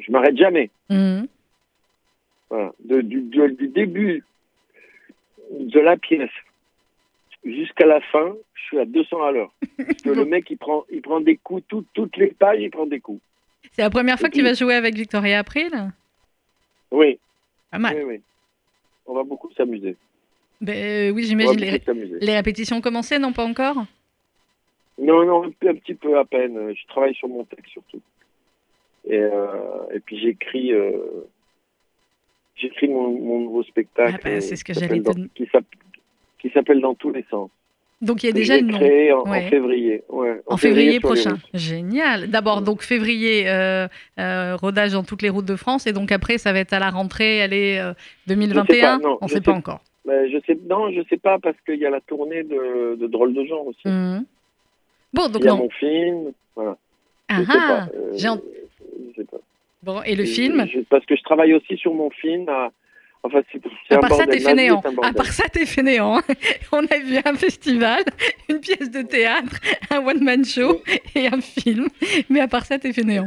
[0.02, 0.69] je m'arrête jamais.
[0.89, 1.28] Mhm.
[2.50, 2.74] Voilà.
[2.84, 3.22] De- du,
[3.67, 4.24] début
[5.52, 6.32] de la pièce
[7.45, 9.54] jusqu'à la fin, je suis à 200 à l'heure.
[10.06, 13.00] Le mec, il prend, il prend des coups, tout- toutes les pages, il prend des
[13.00, 13.22] coups.
[13.72, 15.72] C'est la première fois que tu vas jouer avec Victoria April?
[16.91, 17.19] Oui.
[17.72, 17.95] Pas mal.
[17.98, 18.22] Oui, oui.
[19.10, 19.98] On va beaucoup s'amuser.
[20.62, 21.60] Ben, euh, oui, j'imagine.
[21.60, 21.82] Les,
[22.22, 23.86] les répétitions ont commencé, non pas encore?
[25.00, 26.76] Non, non, un, petit peu à peine.
[26.76, 28.02] Je travaille sur mon texte surtout.
[29.08, 30.91] Et, euh, et puis j'écris, euh,
[32.56, 34.19] j'écris mon, mon nouveau spectacle.
[34.24, 35.28] Ah ce que dans-
[36.39, 37.50] qui s'appelle Dans tous les sens.
[38.02, 38.78] Donc il y a déjà le nom.
[38.78, 40.04] en, février.
[40.08, 41.38] Ouais, En février prochain.
[41.54, 42.28] Génial.
[42.30, 43.88] D'abord, donc février, euh,
[44.20, 45.86] euh, rodage dans toutes les routes de France.
[45.86, 47.94] Et donc après, ça va être à la rentrée, allez, euh,
[48.28, 49.82] 2021 non, On je sait sais pas encore.
[50.06, 53.08] Ben, je sais, non, je sais pas parce qu'il y a la tournée de, de
[53.08, 53.86] Drôles de gens aussi.
[53.88, 54.24] Mhm.
[55.14, 55.58] Bon, donc Il y a non.
[55.58, 56.32] mon film.
[56.56, 56.78] Voilà.
[57.28, 57.42] Ah
[57.94, 59.38] euh, J'ai en- je sais pas.
[59.84, 60.66] Bon, et le film?
[60.72, 62.48] je- Parce que je travaille aussi sur mon film.
[62.48, 62.72] à-
[63.24, 64.82] Enfin, c'est c'est À part ça, t'es fainéant.
[65.04, 66.22] À part ça, t'es fainéant.
[66.72, 68.04] On a vu un festival,
[68.50, 69.58] une pièce de théâtre,
[69.92, 70.82] un one-man show
[71.16, 71.88] et un film.
[72.30, 73.26] Mais à part ça, t'es fainéant.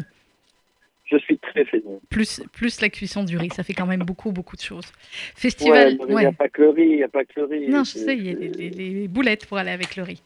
[1.05, 2.01] Je suis très fainéant.
[2.09, 4.91] Plus, plus la cuisson du riz, ça fait quand même beaucoup, beaucoup de choses.
[5.37, 5.99] Festival.
[6.01, 6.25] il n'y ouais.
[6.25, 7.69] a pas que le riz, il n'y a pas que le riz.
[7.69, 10.23] Non, je sais, il y a les, les- les boulettes pour aller avec le riz.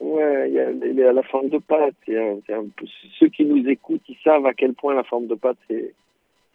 [0.00, 1.94] Ouais, il y a, il y a la forme de pâte.
[2.06, 2.64] c'est un
[3.20, 5.94] ceux qui nous écoutent, ils savent à quel point la forme de pâte, c'est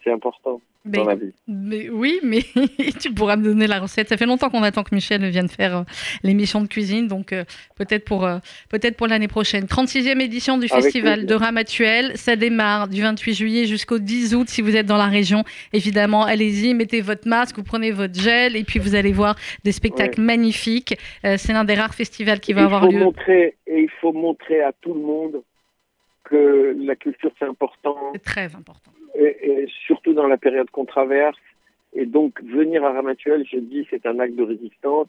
[0.02, 1.32] c'est important Mais, dans la vie.
[1.46, 2.40] mais oui, mais
[3.00, 4.08] tu pourras me donner la recette.
[4.08, 5.82] Ça fait longtemps qu'on attend que Michel vienne faire euh,
[6.22, 7.44] l'émission de cuisine, donc euh,
[7.76, 8.38] peut-être pour, euh,
[8.70, 9.64] peut-être pour l'année prochaine.
[9.64, 12.16] 36e édition du Avec festival de Ramatuel.
[12.16, 14.48] Ça démarre du 28 juillet jusqu'au 10 août.
[14.48, 18.56] Si vous êtes dans la région, évidemment, allez-y, mettez votre masque, vous prenez votre gel,
[18.56, 20.96] et puis vous allez voir des spectacles magnifiques.
[21.22, 22.98] C'est l'un des rares festivals qui va il avoir lieu.
[22.98, 25.42] montrer et il faut montrer à tout le monde
[26.24, 28.92] que la culture c'est important C'est très important.
[29.20, 31.38] Et, et surtout dans la période qu'on traverse.
[31.92, 35.08] Et donc venir à Ramatuel, je dis, c'est un acte de résistance.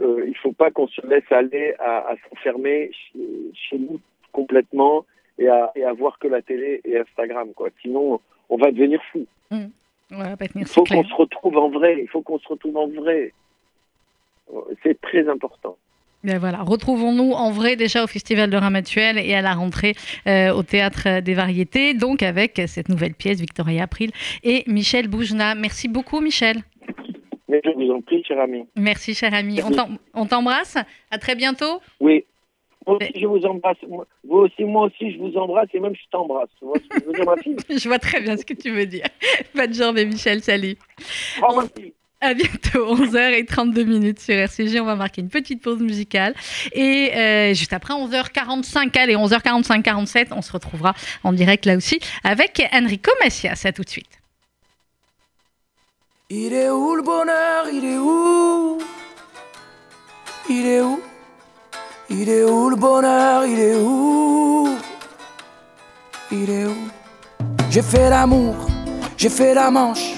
[0.00, 3.20] Euh, il faut pas qu'on se laisse aller à, à s'enfermer chez,
[3.54, 4.00] chez nous
[4.32, 5.06] complètement
[5.38, 7.68] et à, et à voir que la télé et Instagram quoi.
[7.82, 9.26] Sinon, on va devenir fou.
[10.10, 12.00] Va pas tenir, Il faut qu'on se retrouve en vrai.
[12.00, 13.32] Il faut qu'on se retrouve en vrai.
[14.82, 15.76] C'est très important.
[16.24, 19.94] Ben voilà, retrouvons-nous en vrai déjà au Festival de Ramatuel et à la rentrée
[20.26, 24.10] euh, au Théâtre des Variétés, donc avec cette nouvelle pièce Victoria April
[24.42, 25.54] et Michel Boujna.
[25.54, 26.56] Merci beaucoup Michel.
[27.48, 28.64] Mais je vous en prie, cher ami.
[28.76, 29.60] Merci cher ami.
[29.64, 30.76] On t'em- On t'embrasse.
[31.10, 31.80] À très bientôt.
[32.00, 32.24] Oui.
[32.86, 33.76] Moi aussi, je vous embrasse.
[33.88, 36.48] Moi- Vous aussi, moi aussi, je vous embrasse et même je t'embrasse.
[37.70, 39.06] Je vois très bien ce que tu veux dire.
[39.54, 40.76] Bonne journée Michel, salut.
[41.40, 41.92] Ma fille.
[42.20, 44.80] À bientôt, 11h32 minutes sur RCG.
[44.80, 46.34] On va marquer une petite pause musicale.
[46.72, 52.00] Et euh, juste après, 11h45, allez, 11h45, 47, on se retrouvera en direct là aussi
[52.24, 53.62] avec Enrico Macias.
[53.64, 54.10] À tout de suite.
[56.30, 57.66] Il est où le bonheur?
[57.72, 58.78] Il est où?
[60.50, 61.00] Il est où?
[62.10, 63.46] Il est où le bonheur?
[63.46, 64.76] Il est où?
[66.32, 66.76] Il est où?
[67.70, 68.66] J'ai fait l'amour,
[69.16, 70.17] j'ai fait la manche.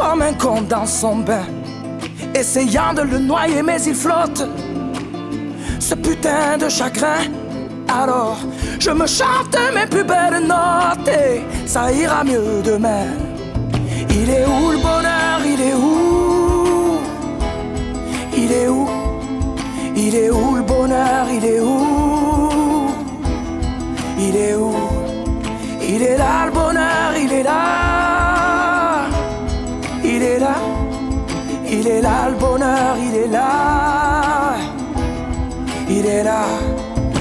[0.00, 1.44] Comme un con dans son bain,
[2.34, 4.48] essayant de le noyer, mais il flotte.
[5.78, 7.28] Ce putain de chagrin.
[7.86, 8.38] Alors,
[8.78, 13.08] je me chante mes plus belles notes et ça ira mieux demain.
[14.08, 15.38] Il est où le bonheur?
[15.44, 16.98] Il est où?
[18.34, 18.88] Il est où?
[19.94, 21.26] Il est où le bonheur?
[21.30, 22.88] Il est où?
[24.18, 24.74] Il est où?
[25.86, 27.89] Il est là le bonheur, il est là
[31.80, 34.54] Il est là le bonheur, il est là
[35.88, 36.44] Il est là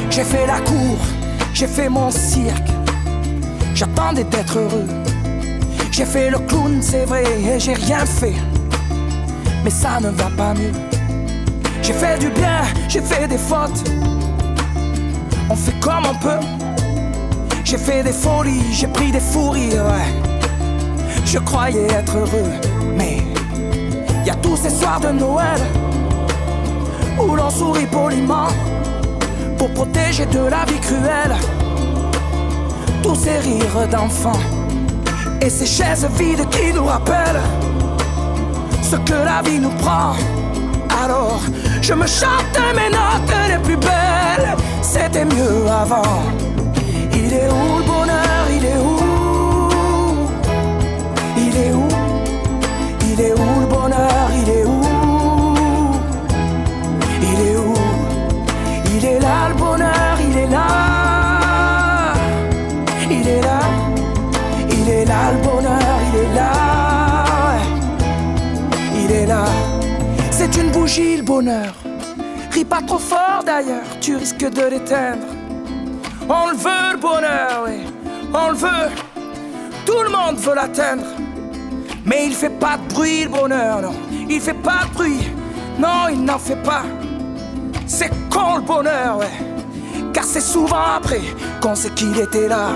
[0.09, 0.97] J'ai fait la cour,
[1.53, 2.69] j'ai fait mon cirque
[3.73, 4.87] J'attendais d'être heureux
[5.99, 8.35] j'ai fait le clown, c'est vrai, et j'ai rien fait.
[9.65, 10.71] Mais ça ne va pas mieux.
[11.81, 13.83] J'ai fait du bien, j'ai fait des fautes.
[15.49, 16.39] On fait comme on peut.
[17.65, 20.31] J'ai fait des folies, j'ai pris des fous rires, ouais.
[21.25, 22.51] Je croyais être heureux,
[22.95, 23.17] mais
[24.29, 25.59] y a tous ces soirs de Noël
[27.19, 28.49] où l'on sourit poliment
[29.57, 31.35] pour protéger de la vie cruelle
[33.01, 34.43] tous ces rires d'enfants.
[35.41, 37.41] Et ces chaises vides qui nous rappellent
[38.83, 40.13] ce que la vie nous prend.
[41.03, 41.41] Alors,
[41.81, 44.55] je me chante mes notes les plus belles.
[44.83, 46.21] C'était mieux avant.
[47.13, 47.78] Il est où
[53.19, 54.29] Il est où le bonheur?
[54.33, 54.81] Il est où?
[57.21, 57.73] Il est où?
[58.95, 62.13] Il est là le bonheur, il est là.
[63.11, 63.59] Il est là.
[64.69, 66.51] Il est là le bonheur, il est là.
[68.95, 69.43] Il est là.
[70.31, 71.73] C'est une bougie le bonheur.
[72.51, 75.27] Ris pas trop fort d'ailleurs, tu risques de l'éteindre.
[76.29, 77.85] On le veut le bonheur, oui.
[78.33, 78.89] On le veut.
[79.85, 81.18] Tout le monde veut l'atteindre.
[82.09, 83.93] Mais il fait pas de bruit le bonheur, non.
[84.27, 85.31] Il fait pas de bruit.
[85.77, 86.81] Non, il n'en fait pas.
[87.85, 89.29] C'est con le bonheur, ouais.
[90.11, 91.21] Car c'est souvent après
[91.61, 92.69] qu'on sait qu'il était là.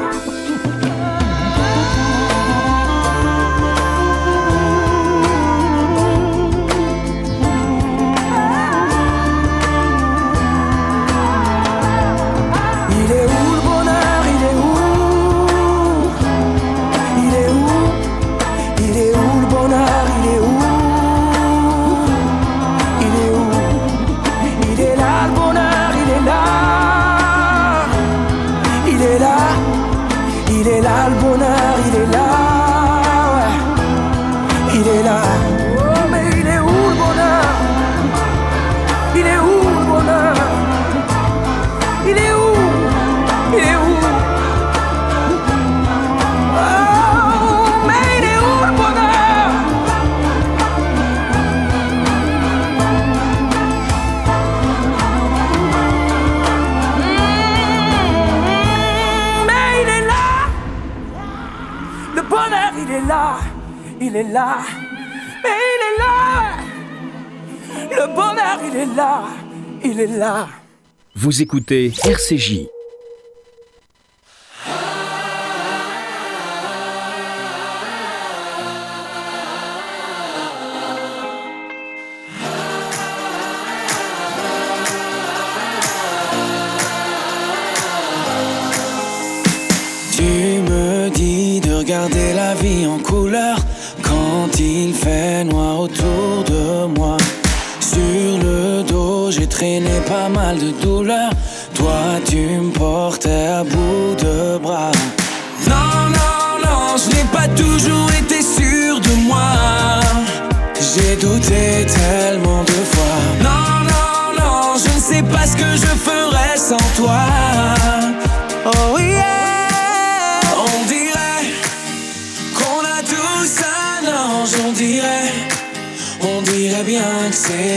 [71.15, 72.72] Vous écoutez RCJ.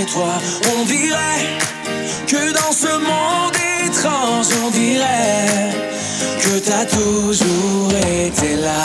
[0.07, 0.35] Toi.
[0.77, 1.59] On dirait
[2.27, 5.71] que dans ce monde étrange, on dirait
[6.43, 8.85] que t'as toujours été là.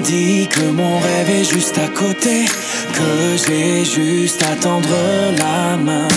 [0.00, 2.44] dis que mon rêve est juste à côté,
[3.00, 4.88] que j'ai juste à tendre
[5.38, 6.08] la main.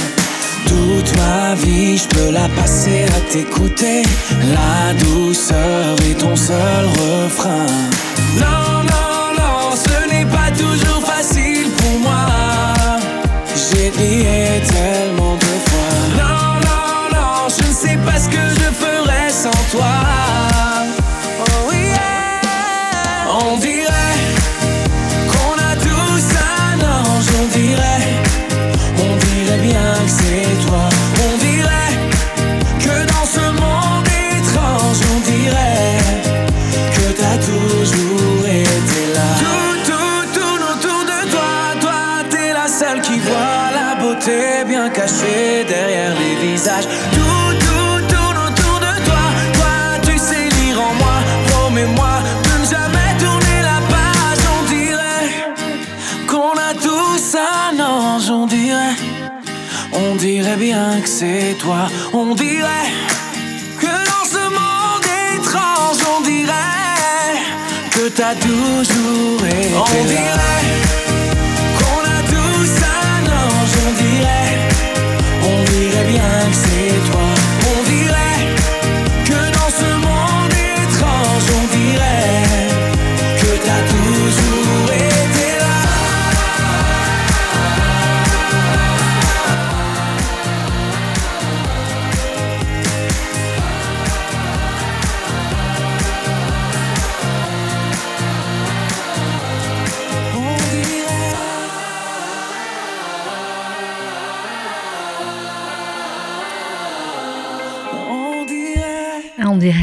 [0.68, 4.04] Toute ma vie, je peux la passer à t'écouter.
[4.58, 7.68] La douceur est ton seul refrain.
[8.44, 12.26] Non, non, non, ce n'est pas toujours facile pour moi.
[13.56, 15.94] J'ai prié tellement de fois.
[16.22, 20.33] Non, non, non, je ne sais pas ce que je ferais sans toi.
[46.64, 46.88] Visages.
[47.12, 49.24] Tout, tout tourne autour de toi.
[49.54, 51.16] Toi, tu sais lire en moi.
[51.48, 54.44] Promets-moi de ne jamais tourner la page.
[54.56, 55.28] On dirait
[56.28, 58.30] qu'on a tous un ange.
[58.30, 58.96] On dirait,
[59.92, 61.88] on dirait bien que c'est toi.
[62.14, 62.90] On dirait
[63.80, 67.36] que dans ce monde étrange, on dirait
[67.92, 69.76] que t'as toujours été.
[69.76, 70.83] On dirait.
[76.08, 76.63] Bien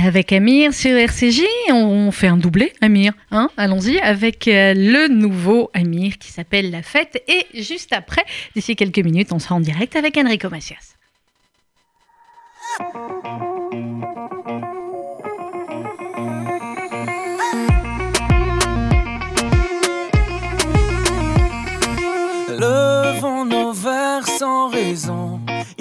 [0.04, 1.42] avec Amir sur RCJ.
[1.70, 3.12] On fait un doublé, Amir.
[3.30, 7.22] Hein Allons-y avec euh, le nouveau Amir qui s'appelle La Fête.
[7.28, 8.24] Et juste après,
[8.54, 10.96] d'ici quelques minutes, on sera en direct avec Enrico Macias.
[22.58, 25.19] Levons nos verres sans raison.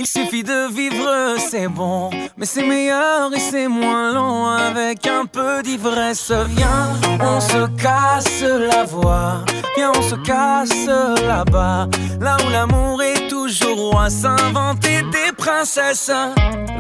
[0.02, 2.10] Il suffit de vivre, c'est bon.
[2.38, 6.32] Mais c'est meilleur et c'est moins long avec un peu d'ivresse.
[6.56, 9.44] Viens, on se casse la voix.
[9.76, 10.88] Viens, on se casse
[11.28, 11.90] là-bas.
[12.22, 14.10] Là où l'amour est toujours roi.
[14.10, 16.10] S'inventer des princesses.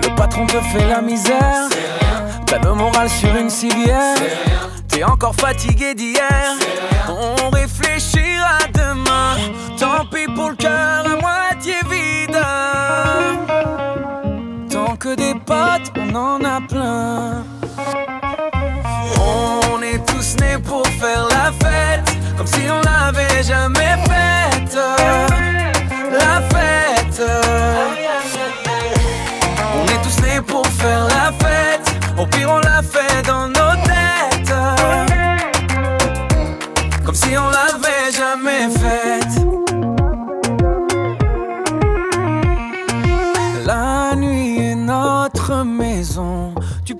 [0.01, 1.67] Le patron te fait la misère.
[2.45, 4.15] T'as le moral sur une civière.
[4.87, 6.55] T'es encore fatigué d'hier.
[7.09, 9.35] On réfléchira demain.
[9.77, 11.08] Tant pis pour le cœur
[15.51, 17.43] on en a plein.
[19.19, 22.17] On est tous nés pour faire la fête.
[22.37, 24.77] Comme si on l'avait jamais faite.
[26.11, 27.21] La fête.
[29.75, 31.89] On est tous nés pour faire la fête.
[32.17, 34.53] Au pire, on l'a fait dans nos têtes.
[37.05, 37.68] Comme si on l'avait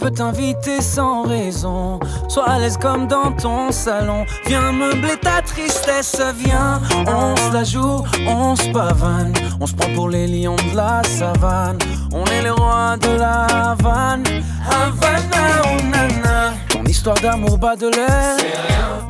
[0.10, 2.00] t'inviter sans raison.
[2.28, 4.26] Sois à l'aise comme dans ton salon.
[4.48, 6.22] Viens meubler ta tristesse.
[6.38, 9.34] Viens, on se la joue, on se pavane.
[9.60, 11.78] On se prend pour les lions de la savane.
[12.14, 14.24] On est les rois de la Havane.
[14.70, 16.54] Havana, oh nana.
[16.70, 18.38] Ton histoire d'amour bas de l'air.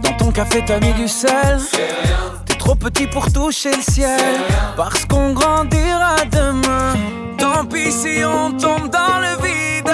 [0.04, 1.60] Dans ton café, t'as mis du sel.
[2.46, 4.40] T'es trop petit pour toucher le ciel.
[4.76, 6.94] Parce qu'on grandira demain.
[7.38, 9.94] Tant pis si on tombe dans le vide.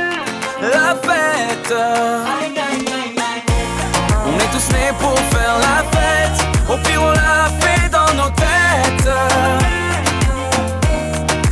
[0.61, 1.73] La fête.
[4.27, 6.39] On est tous nés pour faire la fête.
[6.69, 9.09] Au pire, on l'a fait dans nos têtes.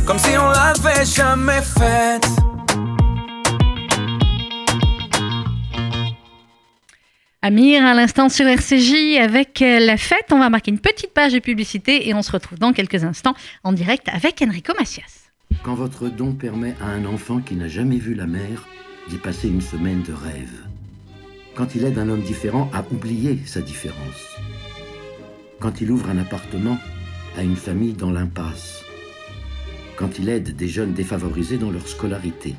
[0.06, 2.28] Comme si on l'avait jamais faite.
[7.42, 10.26] Amir, à l'instant sur RCJ avec euh, la fête.
[10.30, 13.34] On va marquer une petite page de publicité et on se retrouve dans quelques instants
[13.64, 15.30] en direct avec Enrico Macias.
[15.64, 18.68] Quand votre don permet à un enfant qui n'a jamais vu la mer
[19.08, 20.66] d'y passer une semaine de rêve.
[21.54, 24.36] Quand il aide un homme différent à oublier sa différence.
[25.58, 26.78] Quand il ouvre un appartement
[27.36, 28.84] à une famille dans l'impasse.
[29.96, 32.54] Quand il aide des jeunes défavorisés dans leur scolarité.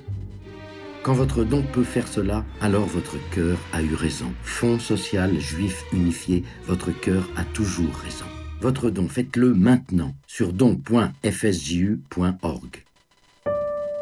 [1.04, 4.32] Quand votre don peut faire cela, alors votre cœur a eu raison.
[4.44, 8.26] Fonds social juif unifié, votre cœur a toujours raison.
[8.62, 11.22] Votre don, faites-le maintenant sur don.fsju.org.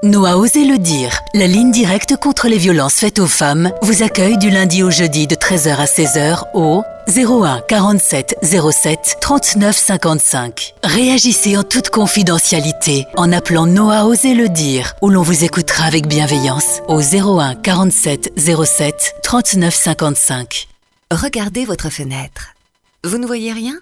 [0.01, 1.19] Nous osé le dire.
[1.33, 5.27] La ligne directe contre les violences faites aux femmes vous accueille du lundi au jeudi
[5.27, 10.73] de 13h à 16h au 01 47 07 39 55.
[10.85, 16.07] Réagissez en toute confidentialité en appelant Noah Oser le dire où l'on vous écoutera avec
[16.07, 20.69] bienveillance au 01 47 07 39 55.
[21.11, 22.53] Regardez votre fenêtre.
[23.03, 23.77] Vous ne voyez rien?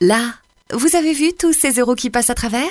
[0.00, 0.32] Là,
[0.72, 2.70] vous avez vu tous ces euros qui passent à travers?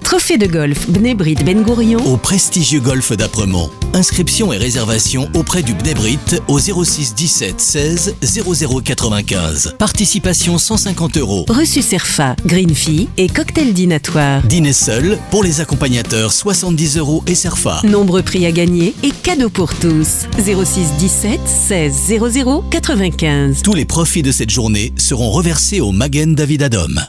[0.03, 3.69] Trophée de golf Bnebrit Ben Gourion au prestigieux golf d'Apremont.
[3.93, 9.75] Inscription et réservation auprès du Bnebrit au 06 17 16 00 95.
[9.77, 11.45] Participation 150 euros.
[11.49, 14.41] Reçu Serfa, Green Fee et cocktail dînatoire.
[14.43, 17.81] Dîner seul pour les accompagnateurs 70 euros et Serfa.
[17.83, 20.27] Nombreux prix à gagner et cadeaux pour tous.
[20.37, 23.61] 06 17 16 00 95.
[23.63, 26.99] Tous les profits de cette journée seront reversés au Magen David Adom.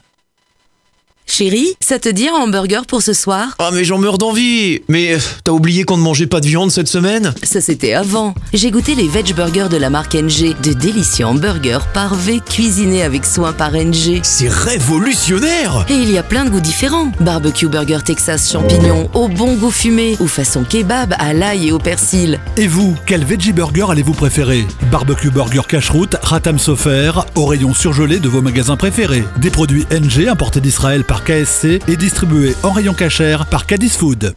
[1.27, 3.55] Chérie, ça te dit un hamburger pour ce soir?
[3.59, 6.71] Ah mais j'en meurs d'envie Mais euh, t'as oublié qu'on ne mangeait pas de viande
[6.71, 7.33] cette semaine?
[7.43, 8.35] Ça c'était avant.
[8.53, 13.25] J'ai goûté les veg burgers de la marque NG, de délicieux hamburgers parvés cuisinés avec
[13.25, 14.21] soin par NG.
[14.23, 17.11] C'est révolutionnaire Et il y a plein de goûts différents.
[17.21, 21.79] Barbecue burger Texas champignons, au bon goût fumé, ou façon kebab à l'ail et au
[21.79, 22.41] persil.
[22.59, 24.67] Et vous, quel veggie burger allez-vous préférer?
[24.91, 29.25] Barbecue burger cache-route, Ratam Sofer, au rayon surgelé de vos magasins préférés.
[29.39, 34.35] Des produits NG importés d'Israël par KSC et distribués en rayon cachère par Cadiz Food.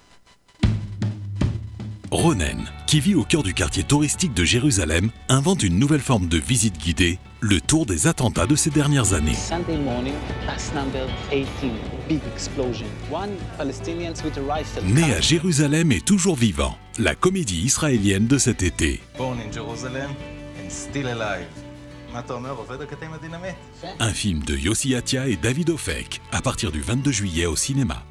[2.11, 6.37] Ronen, qui vit au cœur du quartier touristique de Jérusalem, invente une nouvelle forme de
[6.37, 9.35] visite guidée, le tour des attentats de ces dernières années.
[9.35, 10.13] Sunday morning,
[10.45, 11.71] pass number 18,
[12.07, 12.87] big explosion.
[13.11, 14.83] One Palestinians with a rifle.
[14.85, 19.01] Né à Jérusalem et toujours vivant, la comédie israélienne de cet été.
[19.17, 20.11] Born in Jerusalem
[20.63, 21.64] and still alive
[22.14, 23.54] מה אתה אומר, עובד הקטעים הדינמיט?
[24.00, 28.02] Un film de Yossi Atia et David Ofek, à partir du 22 juillet au cinéma.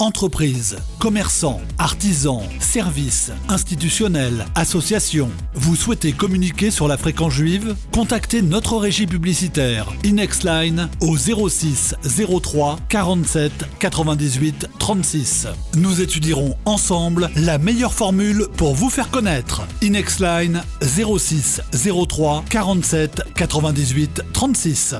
[0.00, 5.30] Entreprises, commerçants, artisans, services, institutionnels, associations.
[5.54, 7.76] Vous souhaitez communiquer sur la fréquence juive?
[7.92, 11.94] Contactez notre régie publicitaire Inexline au 06
[12.42, 15.46] 03 47 98 36.
[15.76, 19.62] Nous étudierons ensemble la meilleure formule pour vous faire connaître.
[19.80, 21.60] Inexline 06
[22.08, 24.96] 03 47 98 36.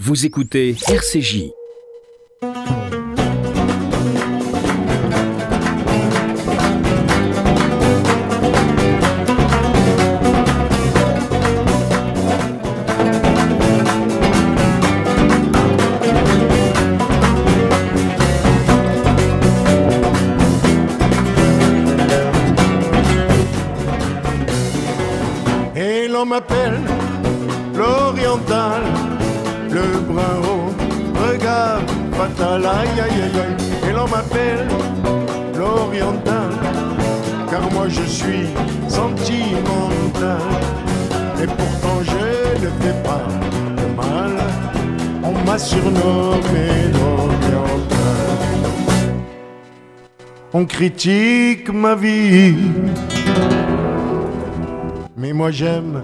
[0.00, 1.52] Vous écoutez RCJ.
[50.60, 52.56] On critique ma vie.
[55.16, 56.02] Mais moi j'aime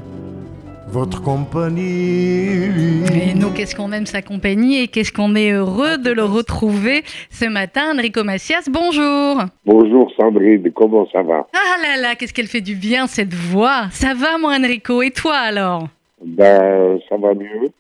[0.87, 3.03] votre compagnie.
[3.13, 7.03] Et nous, qu'est-ce qu'on aime sa compagnie et qu'est-ce qu'on est heureux de le retrouver
[7.31, 7.97] ce matin.
[7.97, 9.43] Enrico Macias, bonjour.
[9.67, 11.49] Bonjour Sandrine, comment ça va?
[11.53, 13.89] Ah là là, qu'est-ce qu'elle fait du bien cette voix.
[13.91, 15.89] Ça va mon Enrico et toi alors?
[16.25, 17.73] Ben, ça va mieux.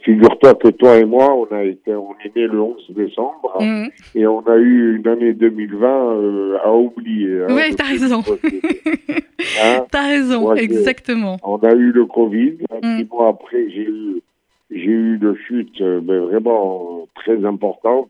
[0.00, 3.90] Figure-toi que toi et moi, on a été, on est né le 11 décembre Mhm.
[4.14, 7.42] et on a eu une année 2020 euh, à oublier.
[7.42, 8.22] hein, Oui, de t'as raison.
[9.62, 11.36] Hein T'as raison, Moi, exactement.
[11.42, 12.58] On a eu le Covid.
[12.82, 12.98] Mm.
[12.98, 14.22] Six mois après, j'ai eu,
[14.70, 18.08] j'ai eu une chute euh, ben, vraiment euh, très importante.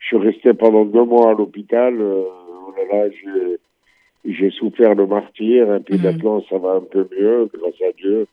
[0.00, 1.94] Je suis resté pendant deux mois à l'hôpital.
[2.00, 2.22] euh,
[2.66, 5.74] oh là là, j'ai, j'ai souffert le martyr.
[5.76, 6.02] Et puis Mm.
[6.02, 8.26] maintenant, ça va un peu mieux, grâce à Dieu.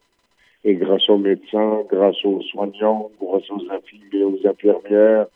[0.68, 5.28] Et grâce aux médecins, grâce aux soignants, grâce aux infirmiers, aux infirmières,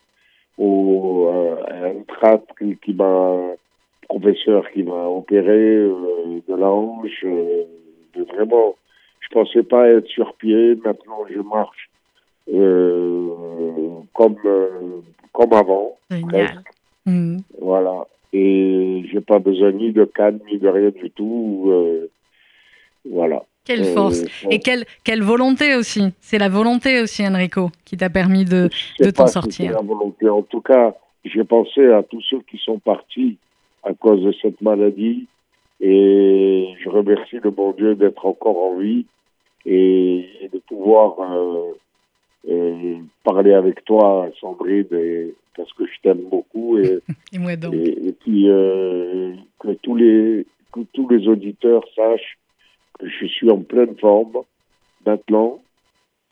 [0.58, 3.54] euh, à un trap qui, qui m'a,
[4.08, 7.62] professeur qui m'a opéré euh, de la hanche, euh,
[8.16, 8.74] de vraiment,
[9.20, 10.74] je pensais pas être sur pied.
[10.84, 11.88] Maintenant, je marche
[12.52, 13.28] euh,
[14.12, 15.00] comme euh,
[15.32, 15.96] comme avant.
[17.06, 17.38] Mhm.
[17.60, 18.06] Voilà.
[18.32, 21.66] Et j'ai pas besoin ni de canne ni de rien du tout.
[21.68, 22.10] euh,
[23.08, 23.44] voilà.
[23.76, 24.22] Quelle force.
[24.50, 26.02] Et quelle, quelle volonté aussi.
[26.20, 28.68] C'est la volonté aussi, Enrico, qui t'a permis de,
[29.00, 29.72] de t'en sortir.
[29.72, 30.28] la volonté.
[30.28, 30.94] En tout cas,
[31.24, 33.36] j'ai pensé à tous ceux qui sont partis
[33.82, 35.26] à cause de cette maladie.
[35.80, 39.06] Et je remercie le bon Dieu d'être encore en vie
[39.64, 41.72] et, et de pouvoir euh,
[42.50, 46.78] euh, parler avec toi, Sandrine, et- parce que je t'aime beaucoup.
[46.78, 47.00] Et,
[47.32, 47.74] Et moi donc.
[47.74, 52.38] et, et puis euh, que tous les que tous les auditeurs sachent
[53.02, 54.32] je suis en pleine forme
[55.06, 55.60] maintenant,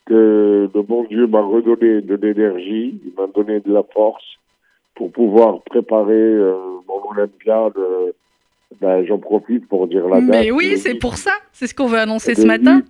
[0.06, 4.24] que le bon Dieu m'a redonné de l'énergie, il m'a donné de la force
[4.94, 6.54] pour pouvoir préparer euh,
[6.88, 7.72] mon Olympiade.
[7.76, 8.12] euh,
[8.80, 10.30] ben, J'en profite pour dire la date.
[10.30, 11.32] Mais oui, c'est 8, pour ça.
[11.52, 12.82] C'est ce qu'on veut annoncer ce matin.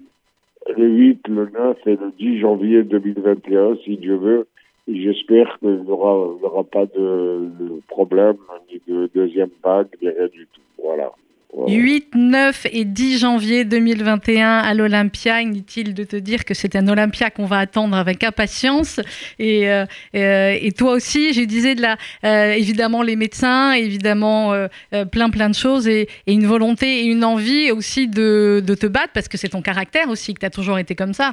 [0.69, 4.47] 8, Le 8, le 9 et le 10 janvier 2021, si Dieu veut.
[4.87, 8.37] j'espère qu'il n'y aura pas de, de problème,
[8.71, 10.61] ni de deuxième vague, ni rien du tout.
[10.83, 11.13] Voilà.
[11.55, 11.75] Voilà.
[11.75, 15.41] 8, 9 et 10 janvier 2021 à l'Olympia.
[15.41, 19.01] Inutile de te dire que c'est un Olympia qu'on va attendre avec impatience.
[19.39, 24.53] Et, euh, euh, et toi aussi, je disais de la, euh, évidemment les médecins, évidemment
[24.53, 24.69] euh,
[25.11, 28.87] plein plein de choses et, et une volonté et une envie aussi de, de te
[28.87, 31.33] battre parce que c'est ton caractère aussi que tu as toujours été comme ça.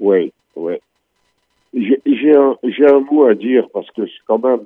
[0.00, 0.74] Oui, oui.
[1.72, 4.60] J'ai un, mot à dire parce que quand même,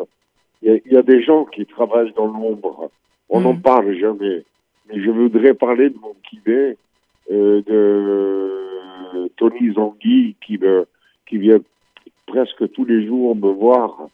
[0.62, 2.90] il y, y a des gens qui travaillent dans l'ombre.
[3.28, 4.44] On n'en parle jamais.
[4.88, 6.76] Mais je voudrais parler de mon kiné,
[7.30, 10.86] euh, de Tony Zangui, qui, me,
[11.26, 11.58] qui vient
[12.26, 14.08] presque tous les jours me voir,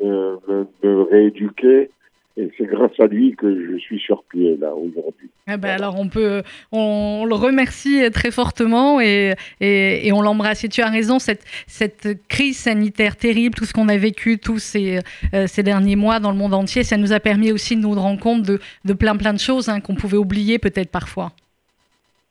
[0.00, 1.90] me rééduquer.
[2.38, 5.28] Et c'est grâce à lui que je suis sur pied, là, aujourd'hui.
[5.46, 10.22] Ah ben alors on peut, on, on le remercie très fortement et, et, et on
[10.22, 10.64] l'embrasse.
[10.64, 14.58] Et tu as raison, cette, cette crise sanitaire terrible, tout ce qu'on a vécu tous
[14.60, 15.00] ces,
[15.34, 17.92] euh, ces derniers mois dans le monde entier, ça nous a permis aussi de nous
[17.92, 21.32] rendre compte de, de plein plein de choses hein, qu'on pouvait oublier peut-être parfois.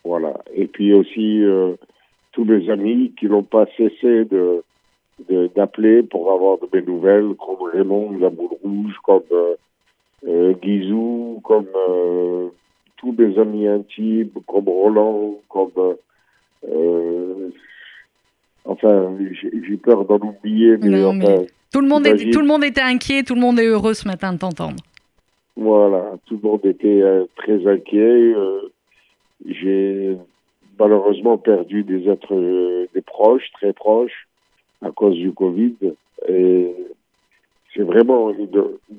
[0.03, 0.33] Voilà.
[0.55, 1.73] Et puis aussi euh,
[2.31, 4.63] tous mes amis qui n'ont pas cessé de
[5.29, 9.53] de- d'appeler pour avoir de mes nouvelles, comme Raymond, la boule rouge, comme euh,
[10.27, 12.47] euh, Guizou, comme euh,
[12.97, 15.71] tous mes amis intimes, comme Roland, comme
[16.69, 17.49] euh,
[18.65, 19.15] enfin
[19.63, 22.47] j'ai peur d'en oublier, mais Non, enfin mais tout le monde était, imagine- tout le
[22.47, 24.77] monde était inquiet, tout le monde est heureux ce matin de t'entendre.
[25.55, 28.33] Voilà, tout le monde était euh, très inquiet.
[28.35, 28.71] euh,
[29.45, 30.15] J'ai
[30.79, 34.27] malheureusement perdu des êtres, des proches, très proches,
[34.83, 35.75] à cause du Covid.
[36.27, 36.73] Et
[37.73, 38.49] c'est vraiment une,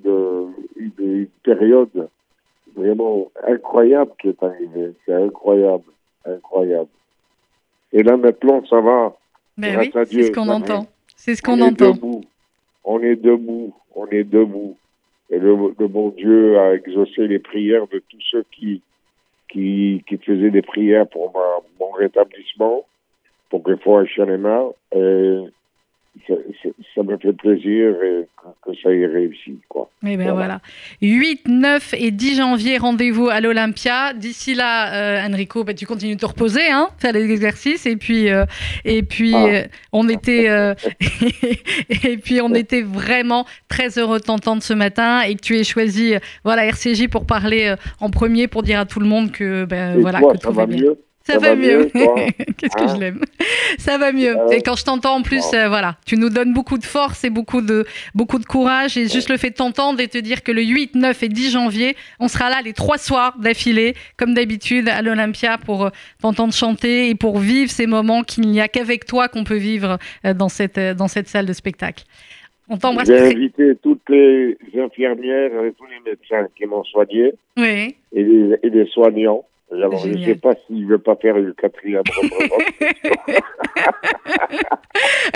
[0.04, 2.08] une- une- une période
[2.74, 4.92] vraiment incroyable qui est arrivée.
[5.04, 5.84] C'est incroyable,
[6.24, 6.88] incroyable.
[7.92, 9.14] Et là maintenant, ça va.
[9.58, 10.86] Ben Grâce oui, à c'est ce qu'on entend.
[11.16, 11.90] C'est ce qu'on On est entend.
[11.92, 12.24] debout.
[12.84, 13.74] On est debout.
[13.94, 14.76] On est debout.
[15.30, 18.82] Et le, le bon Dieu a exaucé les prières de tous ceux qui,
[19.50, 22.84] qui, qui faisaient des prières pour ma- mon rétablissement,
[23.50, 24.64] pour que fois Chanema.
[24.94, 25.38] Et
[26.28, 28.26] ça, ça, ça me fait plaisir et
[28.64, 29.58] que, ça ait réussi.
[29.68, 29.90] Quoi.
[30.06, 30.60] Eh ben voilà.
[31.00, 34.12] 8, 9 et 10 janvier, rendez-vous à l'Olympia.
[34.12, 37.86] D'ici là, euh, Enrico, bah, tu continues de te reposer, hein, faire des exercices.
[37.86, 38.44] Et puis, euh,
[38.84, 39.46] et puis Ah.
[39.46, 40.74] euh, on était, euh,
[42.04, 45.64] et puis on était vraiment très heureux de t'entendre ce matin et que tu aies
[45.64, 49.32] choisi, euh, voilà, RCJ pour parler euh, en premier, pour dire à tout le monde
[49.32, 50.82] que, ben, Et voilà, toi, que ça tout va va bien.
[50.84, 50.98] mieux?
[51.24, 51.88] Ça, va, mieux.
[52.56, 53.20] Qu'est-ce que je l'aime?
[53.78, 54.36] Ça va mieux.
[54.50, 57.30] Et quand je t'entends en plus, euh, voilà, tu nous donnes beaucoup de force et
[57.30, 58.96] beaucoup de, beaucoup de courage.
[58.96, 61.50] Et juste le fait de t'entendre et te dire que le 8, 9 et 10
[61.52, 66.52] janvier, on sera là les trois soirs d'affilée, comme d'habitude, à l'Olympia pour euh, t'entendre
[66.52, 70.34] chanter et pour vivre ces moments qu'il n'y a qu'avec toi qu'on peut vivre euh,
[70.34, 72.04] dans cette, dans cette salle de spectacle.
[72.68, 77.96] On t'embrasse J'ai invité toutes les infirmières et tous les médecins qui m'ont soigné Oui.
[78.12, 79.44] et les, et les soignants.
[79.72, 82.02] Je ne sais pas s'il ne veut pas faire une quatrième.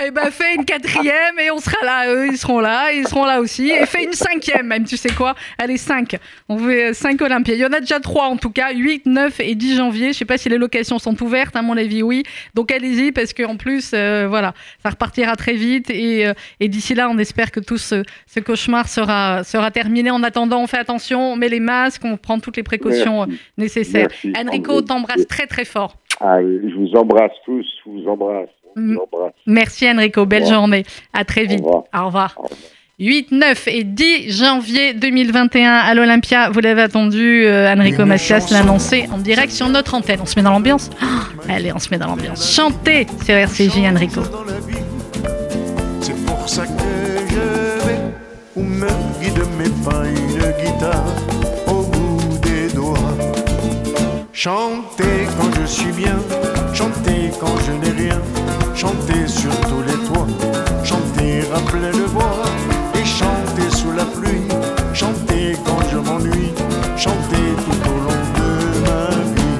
[0.03, 2.13] Eh ben, fais une quatrième et on sera là.
[2.13, 3.71] Eux, ils seront là, ils seront là aussi.
[3.71, 6.15] Et fais une cinquième, même, tu sais quoi Allez, cinq.
[6.47, 7.57] On fait euh, cinq Olympiades.
[7.57, 8.71] Il y en a déjà trois, en tout cas.
[8.71, 10.13] 8, 9 et 10 janvier.
[10.13, 12.23] Je sais pas si les locations sont ouvertes, à mon avis, oui.
[12.53, 15.89] Donc, allez-y, parce qu'en plus, euh, voilà, ça repartira très vite.
[15.89, 18.03] Et, euh, et d'ici là, on espère que tout ce,
[18.37, 20.11] ce cauchemar sera, sera terminé.
[20.11, 23.33] En attendant, on fait attention, on met les masques, on prend toutes les précautions Merci.
[23.33, 24.07] euh, nécessaires.
[24.23, 24.33] Merci.
[24.47, 25.95] Enrico t'embrasse très, très fort.
[26.21, 28.49] Allez, je vous embrasse tous, je vous embrasse.
[28.75, 29.33] Je vous embrasse.
[29.47, 30.61] Merci Enrico, belle Au revoir.
[30.61, 30.83] journée.
[31.13, 31.63] À très vite.
[31.63, 32.35] Au revoir.
[32.99, 36.49] 8, 9 et 10 janvier 2021 à l'Olympia.
[36.51, 40.19] Vous l'avez attendu, euh, Enrico Macias l'a annoncé en direct sur notre antenne.
[40.21, 41.05] On se met dans l'ambiance Ah,
[41.49, 42.55] Allez, on se met dans l'ambiance.
[42.55, 44.21] Chantez sur RCJ, Enrico.
[46.01, 46.76] C'est pour ça que
[48.57, 48.87] où me
[49.21, 51.05] guide mes pas une guitare
[51.67, 53.13] au bout des doigts.
[54.33, 56.17] Chanter quand je suis bien,
[56.73, 58.19] chanter quand je n'ai rien,
[58.75, 60.27] chanter sur tous les toits,
[60.83, 62.43] chanter à pleine voix
[62.95, 64.47] et chanter sous la pluie,
[64.93, 66.53] chanter quand je m'ennuie,
[66.97, 68.49] chanter tout au long de
[68.85, 69.57] ma vie.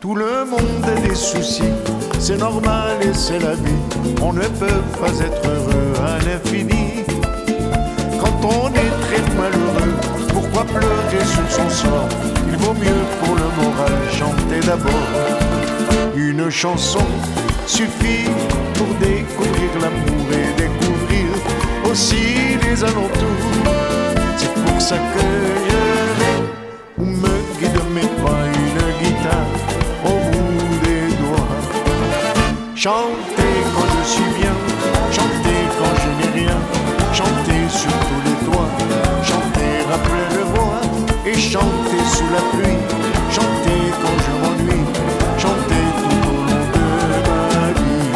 [0.00, 1.72] Tout le monde a des soucis,
[2.18, 3.82] c'est normal et c'est la vie.
[4.20, 7.04] On ne peut pas être heureux à l'infini.
[8.44, 9.94] On est très malheureux,
[10.32, 12.08] pourquoi pleurer sur son sort?
[12.48, 15.08] Il vaut mieux pour le moral chanter d'abord.
[16.16, 17.06] Une chanson
[17.66, 18.28] suffit
[18.74, 21.28] pour découvrir l'amour et découvrir
[21.90, 23.48] aussi les alentours.
[24.36, 25.20] C'est pour ça que
[26.98, 29.52] je me guide mes pas une guitare
[30.04, 31.48] au bout des doigts.
[41.52, 42.78] chanter sous la pluie,
[43.30, 44.86] chanter quand je m'ennuie,
[45.36, 46.86] chanter tout au long de
[47.28, 48.12] ma vie.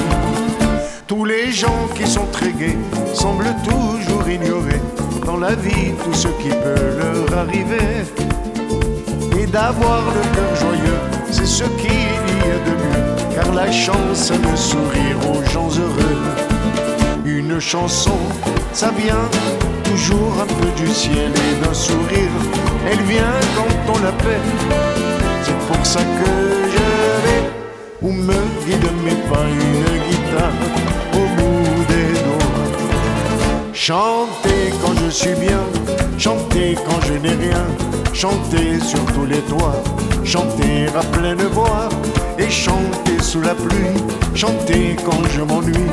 [1.07, 2.79] Tous les gens qui sont très gais
[3.13, 4.81] semblent toujours ignorer
[5.27, 8.07] dans la vie tout ce qui peut leur arriver.
[9.39, 14.31] Et d'avoir le cœur joyeux, c'est ce qu'il y a de mieux, car la chance
[14.31, 16.19] de sourire aux gens heureux.
[17.27, 18.19] Une chanson,
[18.73, 19.29] ça vient
[19.85, 20.46] toujours à
[20.77, 22.37] du ciel et d'un sourire.
[22.91, 24.49] Elle vient quand on l'appelle,
[25.43, 26.31] c'est pour ça que
[26.75, 26.87] je
[27.25, 27.51] vais
[28.03, 30.61] où me guide mes pas une guitare
[31.15, 33.73] au bout des doigts.
[33.73, 35.61] Chanter quand je suis bien,
[36.19, 37.67] chanter quand je n'ai rien,
[38.13, 39.83] chanter sur tous les toits,
[40.25, 41.89] chanter à pleine voix
[42.39, 43.97] et chanter sous la pluie,
[44.35, 45.91] chanter quand je m'ennuie,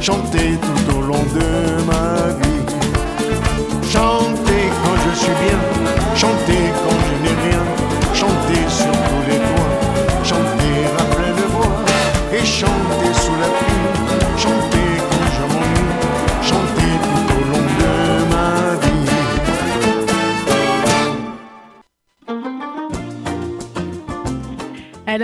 [0.00, 2.45] chanter tout au long de ma vie.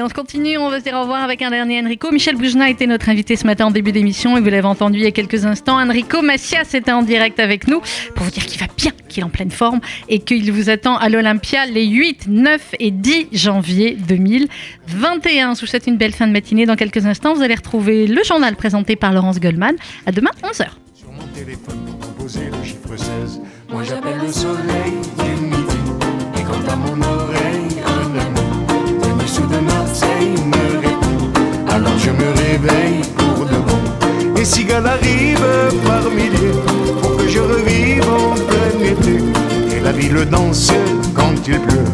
[0.02, 2.10] Allez, on se continue, on va se dire au revoir avec un dernier Enrico.
[2.10, 5.04] Michel Boujna était notre invité ce matin en début d'émission et vous l'avez entendu il
[5.04, 5.78] y a quelques instants.
[5.80, 7.80] Enrico Macias était en direct avec nous
[8.16, 10.96] pour vous dire qu'il va bien, qu'il est en pleine forme et qu'il vous attend
[10.96, 15.54] à l'Olympia les 8, 9 et 10 janvier 2021.
[15.54, 16.66] Je vous souhaite une belle fin de matinée.
[16.66, 19.76] Dans quelques instants, vous allez retrouver le journal présenté par Laurence Goldman.
[20.06, 20.66] À demain, 11h.
[20.94, 23.40] Sur mon téléphone pour composer le chiffre 16,
[23.70, 25.76] moi j'appelle le soleil du midi.
[26.38, 27.61] Et quant à mon oreille,
[31.68, 34.40] Alors je me réveille pour de bon.
[34.40, 36.56] Et cigales arrivent par milliers
[37.00, 39.76] pour que je revive en plein été.
[39.76, 40.72] Et la ville danse
[41.14, 41.84] quand il pleut,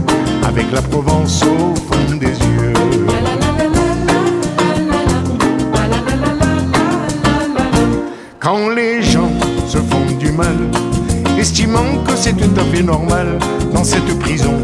[0.46, 2.72] avec la Provence au fond des yeux.
[8.40, 9.30] Quand les gens
[9.66, 10.56] se font du mal,
[11.38, 13.38] estimant que c'est tout à fait normal,
[13.74, 14.54] dans cette prison,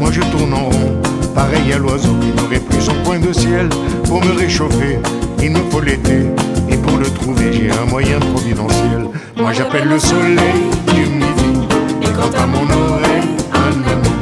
[0.00, 1.02] moi je tourne en rond,
[1.34, 3.68] pareil à l'oiseau qui n'aurait plus son coin de ciel
[4.04, 4.98] pour me réchauffer.
[5.42, 6.26] Il me faut l'été,
[6.70, 9.06] et pour le trouver, j'ai un moyen providentiel.
[9.36, 11.66] Moi j'appelle le soleil du midi,
[12.02, 14.14] et quant à mon oreille, un ami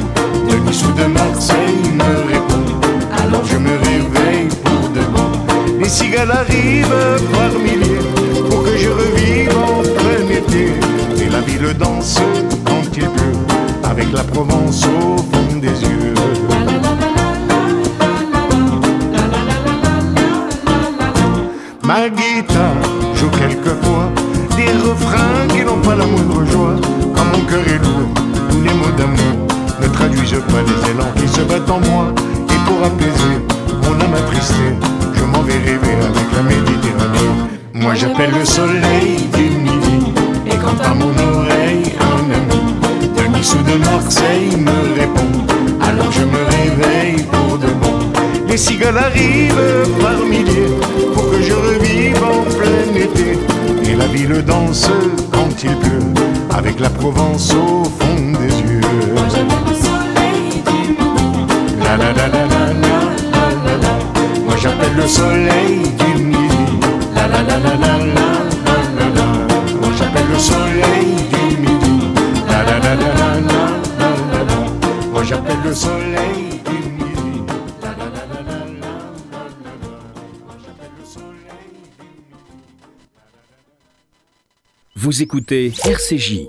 [0.49, 2.65] de Nice de Marseille me répond.
[3.23, 5.79] Alors je me réveille pour de bon.
[5.79, 8.05] Les cigales arrivent par milliers
[8.49, 10.73] pour que je revive en plein été.
[11.23, 12.19] Et la ville danse
[12.65, 13.39] quand il pleut,
[13.89, 16.02] avec la Provence au fond des yeux.
[21.93, 22.81] Ma guitare
[23.13, 24.09] joue quelquefois
[24.57, 26.75] des refrains qui n'ont pas la moindre joie.
[27.15, 28.09] Quand mon cœur est lourd,
[28.49, 29.47] tous les mots d'amour
[29.79, 32.05] ne traduisent pas les élans qui se battent en moi.
[32.49, 33.35] Et pour apaiser
[33.83, 34.73] mon âme attristée,
[35.13, 37.31] je m'en vais rêver avec la Méditerranée.
[37.75, 40.13] Moi j'appelle le soleil du midi,
[40.47, 42.73] et quant à mon oreille, un ami
[43.15, 45.31] de Nice de Marseille me répond.
[45.79, 47.99] Alors je me réveille pour de bon.
[48.47, 50.73] Les cigales arrivent par milliers
[51.45, 53.39] je revive en plein été.
[53.89, 54.89] Et la ville danse
[55.31, 56.13] quand il pleut,
[56.55, 58.81] avec la Provence au fond des yeux.
[61.83, 62.97] La la la la la la
[63.33, 63.93] la la la.
[64.45, 66.79] Moi j'appelle le soleil du midi.
[69.81, 71.95] Moi j'appelle le soleil du midi.
[75.13, 76.52] Moi j'appelle le soleil
[85.03, 86.47] Vous écoutez RCJ,